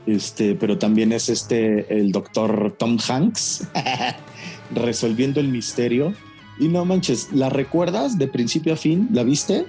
este, 0.06 0.54
pero 0.54 0.78
también 0.78 1.12
es 1.12 1.28
este, 1.28 1.98
el 1.98 2.12
doctor 2.12 2.74
Tom 2.78 2.96
Hanks. 3.06 3.68
resolviendo 4.74 5.40
el 5.40 5.48
misterio. 5.48 6.14
Y 6.58 6.68
no 6.68 6.84
manches, 6.84 7.32
¿la 7.32 7.50
recuerdas 7.50 8.18
de 8.18 8.28
principio 8.28 8.74
a 8.74 8.76
fin? 8.76 9.08
¿La 9.12 9.24
viste? 9.24 9.66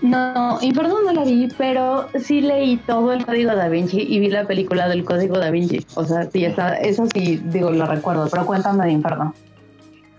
No, 0.00 0.58
y 0.60 0.72
perdón, 0.72 1.06
no 1.06 1.12
la 1.12 1.24
vi, 1.24 1.48
pero 1.58 2.08
sí 2.20 2.40
leí 2.40 2.76
todo 2.76 3.12
el 3.12 3.26
Código 3.26 3.54
da 3.54 3.68
Vinci 3.68 4.00
y 4.00 4.20
vi 4.20 4.28
la 4.28 4.46
película 4.46 4.88
del 4.88 5.04
Código 5.04 5.38
da 5.38 5.50
Vinci. 5.50 5.84
O 5.94 6.04
sea, 6.04 6.30
sí, 6.30 6.44
esa, 6.44 6.76
eso 6.76 7.06
sí, 7.12 7.40
digo, 7.44 7.70
la 7.70 7.86
recuerdo, 7.86 8.28
pero 8.30 8.46
cuéntame 8.46 8.86
de 8.86 8.92
Inferno. 8.92 9.34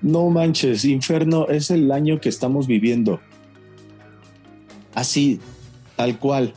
No 0.02 0.30
manches, 0.30 0.84
Inferno 0.86 1.48
es 1.48 1.72
el 1.72 1.92
año 1.92 2.20
que 2.20 2.30
estamos 2.30 2.68
viviendo. 2.68 3.22
Así, 4.96 5.40
tal 5.96 6.18
cual. 6.20 6.54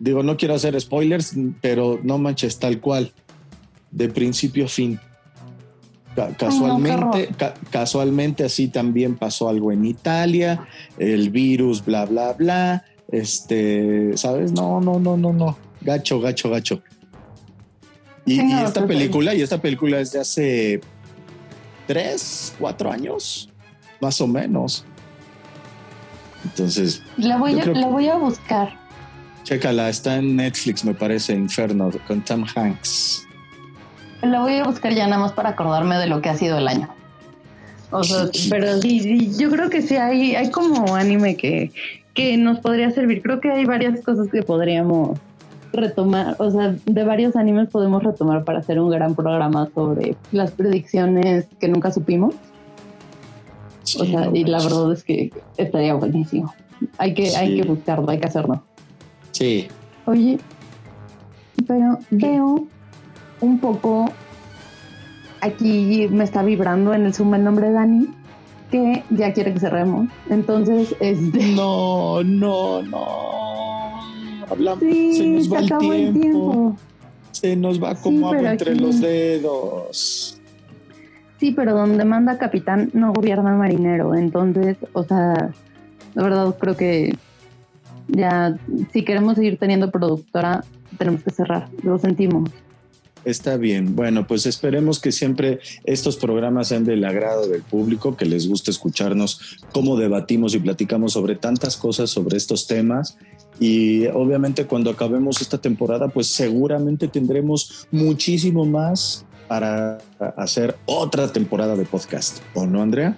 Digo, 0.00 0.24
no 0.24 0.36
quiero 0.36 0.54
hacer 0.54 0.80
spoilers, 0.80 1.36
pero 1.60 2.00
no 2.02 2.18
manches, 2.18 2.58
tal 2.58 2.80
cual 2.80 3.12
de 3.92 4.08
principio 4.08 4.64
a 4.64 4.68
fin. 4.68 4.98
casualmente, 6.38 7.28
casualmente 7.70 8.44
así 8.44 8.68
también 8.68 9.16
pasó 9.16 9.48
algo 9.48 9.70
en 9.70 9.84
Italia, 9.84 10.66
el 10.98 11.30
virus, 11.30 11.84
bla, 11.84 12.06
bla, 12.06 12.32
bla. 12.32 12.84
Este, 13.10 14.16
¿sabes? 14.16 14.52
No, 14.52 14.80
no, 14.80 14.98
no, 14.98 15.16
no, 15.16 15.32
no. 15.32 15.58
Gacho, 15.82 16.20
gacho, 16.20 16.50
gacho. 16.50 16.82
Y, 18.24 18.40
esta 18.40 18.86
película, 18.86 19.34
y 19.34 19.42
esta 19.42 19.60
película 19.60 20.00
es 20.00 20.12
de 20.12 20.20
hace 20.20 20.80
tres, 21.86 22.54
cuatro 22.58 22.90
años, 22.90 23.50
más 24.00 24.20
o 24.20 24.26
menos. 24.26 24.84
Entonces. 26.44 27.02
La 27.16 27.36
voy, 27.36 27.58
a, 27.60 27.66
la 27.66 27.86
voy 27.88 28.08
a 28.08 28.16
buscar. 28.16 28.78
Chécala, 29.42 29.88
está 29.88 30.16
en 30.16 30.36
Netflix, 30.36 30.84
me 30.84 30.94
parece, 30.94 31.34
Inferno, 31.34 31.90
con 32.06 32.24
Tom 32.24 32.46
Hanks. 32.54 33.26
La 34.22 34.40
voy 34.40 34.56
a 34.56 34.64
buscar 34.64 34.94
ya 34.94 35.06
nada 35.06 35.20
más 35.20 35.32
para 35.32 35.50
acordarme 35.50 35.96
de 35.98 36.06
lo 36.06 36.22
que 36.22 36.28
ha 36.28 36.36
sido 36.36 36.58
el 36.58 36.68
año. 36.68 36.88
O 37.90 38.02
sea, 38.04 38.28
pero 38.48 38.80
sí, 38.80 39.30
yo 39.38 39.50
creo 39.50 39.68
que 39.68 39.82
sí 39.82 39.96
hay, 39.96 40.34
hay 40.34 40.50
como 40.50 40.94
anime 40.94 41.36
que, 41.36 41.72
que 42.14 42.36
nos 42.36 42.60
podría 42.60 42.90
servir. 42.90 43.20
Creo 43.22 43.40
que 43.40 43.50
hay 43.50 43.64
varias 43.64 44.00
cosas 44.02 44.28
que 44.28 44.42
podríamos 44.42 45.18
retomar, 45.72 46.36
o 46.38 46.50
sea, 46.50 46.74
de 46.84 47.04
varios 47.04 47.34
animes 47.34 47.68
podemos 47.68 48.02
retomar 48.02 48.44
para 48.44 48.58
hacer 48.58 48.78
un 48.78 48.90
gran 48.90 49.14
programa 49.14 49.68
sobre 49.74 50.16
las 50.30 50.50
predicciones 50.52 51.46
que 51.60 51.68
nunca 51.68 51.90
supimos. 51.90 52.34
o 53.98 54.04
sea, 54.04 54.30
y 54.32 54.44
la 54.44 54.58
verdad 54.58 54.92
es 54.92 55.02
que 55.02 55.32
estaría 55.56 55.94
buenísimo. 55.94 56.54
Hay 56.98 57.14
que, 57.14 57.34
hay 57.36 57.56
que 57.56 57.66
buscarlo, 57.66 58.10
hay 58.10 58.18
que 58.18 58.26
hacerlo. 58.26 58.62
Sí. 59.32 59.68
Oye, 60.06 60.38
pero 61.66 61.98
veo 62.10 62.66
un 63.42 63.58
poco, 63.58 64.10
aquí 65.40 66.08
me 66.10 66.24
está 66.24 66.42
vibrando 66.42 66.94
en 66.94 67.04
el 67.04 67.12
Zoom 67.12 67.34
el 67.34 67.44
nombre 67.44 67.68
de 67.68 67.72
Dani, 67.74 68.08
que 68.70 69.04
ya 69.10 69.32
quiere 69.32 69.52
que 69.52 69.60
cerremos. 69.60 70.08
Entonces, 70.30 70.96
este... 71.00 71.52
No, 71.54 72.22
no, 72.22 72.82
no. 72.82 73.42
Hablamos, 74.48 74.80
se 74.80 75.26
nos 75.26 75.52
va 75.52 75.58
el 75.60 76.12
tiempo. 76.12 76.76
Se 77.32 77.56
nos 77.56 77.82
va 77.82 77.94
como 77.96 78.28
agua 78.28 78.52
entre 78.52 78.76
los 78.76 79.00
dedos. 79.00 80.38
Sí, 81.38 81.50
pero 81.50 81.74
donde 81.74 82.04
manda 82.04 82.38
capitán 82.38 82.90
no 82.92 83.12
gobierna 83.12 83.54
marinero. 83.56 84.14
Entonces, 84.14 84.76
o 84.92 85.02
sea, 85.02 85.50
la 86.14 86.22
verdad 86.22 86.54
creo 86.58 86.76
que 86.76 87.16
ya, 88.08 88.56
si 88.92 89.04
queremos 89.04 89.34
seguir 89.34 89.58
teniendo 89.58 89.90
productora, 89.90 90.64
tenemos 90.98 91.22
que 91.22 91.30
cerrar. 91.30 91.68
Lo 91.82 91.98
sentimos. 91.98 92.50
Está 93.24 93.56
bien. 93.56 93.94
Bueno, 93.94 94.26
pues 94.26 94.46
esperemos 94.46 94.98
que 94.98 95.12
siempre 95.12 95.60
estos 95.84 96.16
programas 96.16 96.68
sean 96.68 96.84
del 96.84 97.04
agrado 97.04 97.46
del 97.46 97.62
público, 97.62 98.16
que 98.16 98.24
les 98.24 98.48
guste 98.48 98.70
escucharnos 98.70 99.58
cómo 99.72 99.96
debatimos 99.96 100.54
y 100.54 100.58
platicamos 100.58 101.12
sobre 101.12 101.36
tantas 101.36 101.76
cosas, 101.76 102.10
sobre 102.10 102.36
estos 102.36 102.66
temas 102.66 103.16
Y 103.60 104.06
obviamente 104.08 104.66
cuando 104.66 104.90
acabemos 104.90 105.40
esta 105.40 105.58
temporada, 105.58 106.08
pues 106.08 106.26
seguramente 106.26 107.06
tendremos 107.06 107.86
muchísimo 107.92 108.64
más 108.64 109.24
para 109.46 109.98
hacer 110.36 110.76
otra 110.86 111.30
temporada 111.30 111.76
de 111.76 111.84
podcast. 111.84 112.40
¿O 112.54 112.66
no, 112.66 112.82
Andrea? 112.82 113.16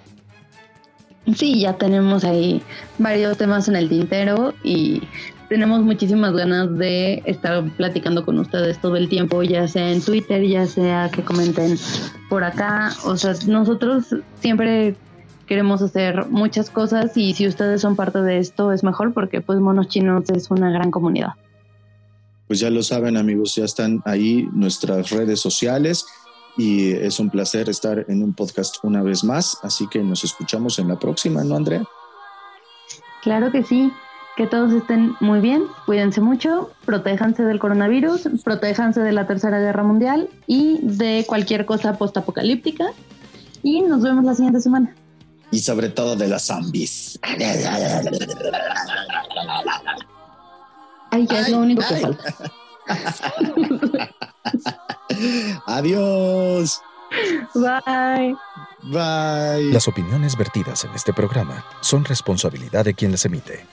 Sí, 1.35 1.61
ya 1.61 1.79
tenemos 1.79 2.25
ahí 2.25 2.61
varios 2.99 3.39
temas 3.39 3.69
en 3.69 3.77
el 3.77 3.89
tintero 3.89 4.53
y 4.63 5.01
tenemos 5.49 5.83
muchísimas 5.83 6.33
ganas 6.35 6.77
de 6.79 7.23
estar 7.27 7.65
platicando 7.77 8.25
con 8.25 8.39
ustedes 8.39 8.81
todo 8.81 8.97
el 8.97 9.09
tiempo, 9.09 9.43
ya 9.43 9.69
sea 9.69 9.91
en 9.91 10.03
Twitter, 10.03 10.47
ya 10.47 10.67
sea 10.67 11.11
que 11.11 11.23
comenten 11.23 11.79
por 12.29 12.45
acá. 12.45 12.93
O 13.05 13.17
sea, 13.17 13.35
nosotros 13.47 14.15
siempre 14.41 14.97
queremos 15.47 15.83
hacer 15.83 16.27
muchas 16.27 16.71
cosas 16.71 17.17
y 17.17 17.35
si 17.35 17.47
ustedes 17.47 17.83
son 17.83 17.97
parte 17.97 18.23
de 18.23 18.39
esto 18.39 18.73
es 18.73 18.83
mejor 18.83 19.13
porque 19.13 19.41
pues 19.41 19.61
Monos 19.61 19.89
Chinos 19.89 20.31
es 20.31 20.51
una 20.51 20.71
gran 20.71 20.91
comunidad. 20.91 21.33
Pues 22.47 22.61
ya 22.61 22.71
lo 22.71 22.83
saben 22.83 23.17
amigos, 23.17 23.55
ya 23.55 23.65
están 23.65 24.03
ahí 24.05 24.49
nuestras 24.53 25.11
redes 25.11 25.41
sociales 25.41 26.07
y 26.57 26.93
es 26.93 27.19
un 27.19 27.31
placer 27.31 27.69
estar 27.69 28.05
en 28.09 28.23
un 28.23 28.35
podcast 28.35 28.77
una 28.83 29.03
vez 29.03 29.25
más, 29.25 29.59
así 29.63 29.89
que 29.89 30.01
nos 30.01 30.25
escuchamos 30.25 30.79
en 30.79 30.89
la 30.89 30.99
próxima, 30.99 31.43
¿no 31.43 31.57
Andrea? 31.57 31.85
Claro 33.23 33.51
que 33.51 33.63
sí. 33.63 33.91
Que 34.37 34.47
todos 34.49 34.73
estén 34.73 35.15
muy 35.21 35.41
bien, 35.41 35.63
cuídense 35.87 36.21
mucho, 36.21 36.73
protéjanse 36.85 37.45
del 37.45 37.61
coronavirus, 37.61 38.29
protéjanse 38.43 39.01
de 39.01 39.13
la 39.13 39.29
Tercera 39.29 39.61
Guerra 39.61 39.85
Mundial 39.85 40.29
y 40.47 40.81
de 40.83 41.25
cualquier 41.27 41.67
cosa 41.67 41.97
postapocalíptica. 41.97 42.87
Y 43.63 43.83
nos 43.83 44.03
vemos 44.03 44.25
la 44.25 44.35
siguiente 44.35 44.61
semana. 44.61 44.95
Y 45.53 45.61
sobre 45.61 45.89
todo 45.89 46.17
de 46.17 46.27
los 46.27 46.43
zombies. 46.43 47.19
Ay, 51.11 51.27
ya 51.29 51.41
es 51.41 51.49
lo 51.49 51.59
único 51.59 51.83
que 51.89 51.97
falta. 51.97 52.35
Adiós. 55.67 56.83
Bye. 57.55 58.37
Bye. 58.83 59.73
Las 59.73 59.87
opiniones 59.89 60.37
vertidas 60.37 60.85
en 60.85 60.93
este 60.95 61.13
programa 61.13 61.65
son 61.81 62.05
responsabilidad 62.05 62.85
de 62.85 62.95
quien 62.95 63.13
las 63.13 63.25
emite. 63.25 63.65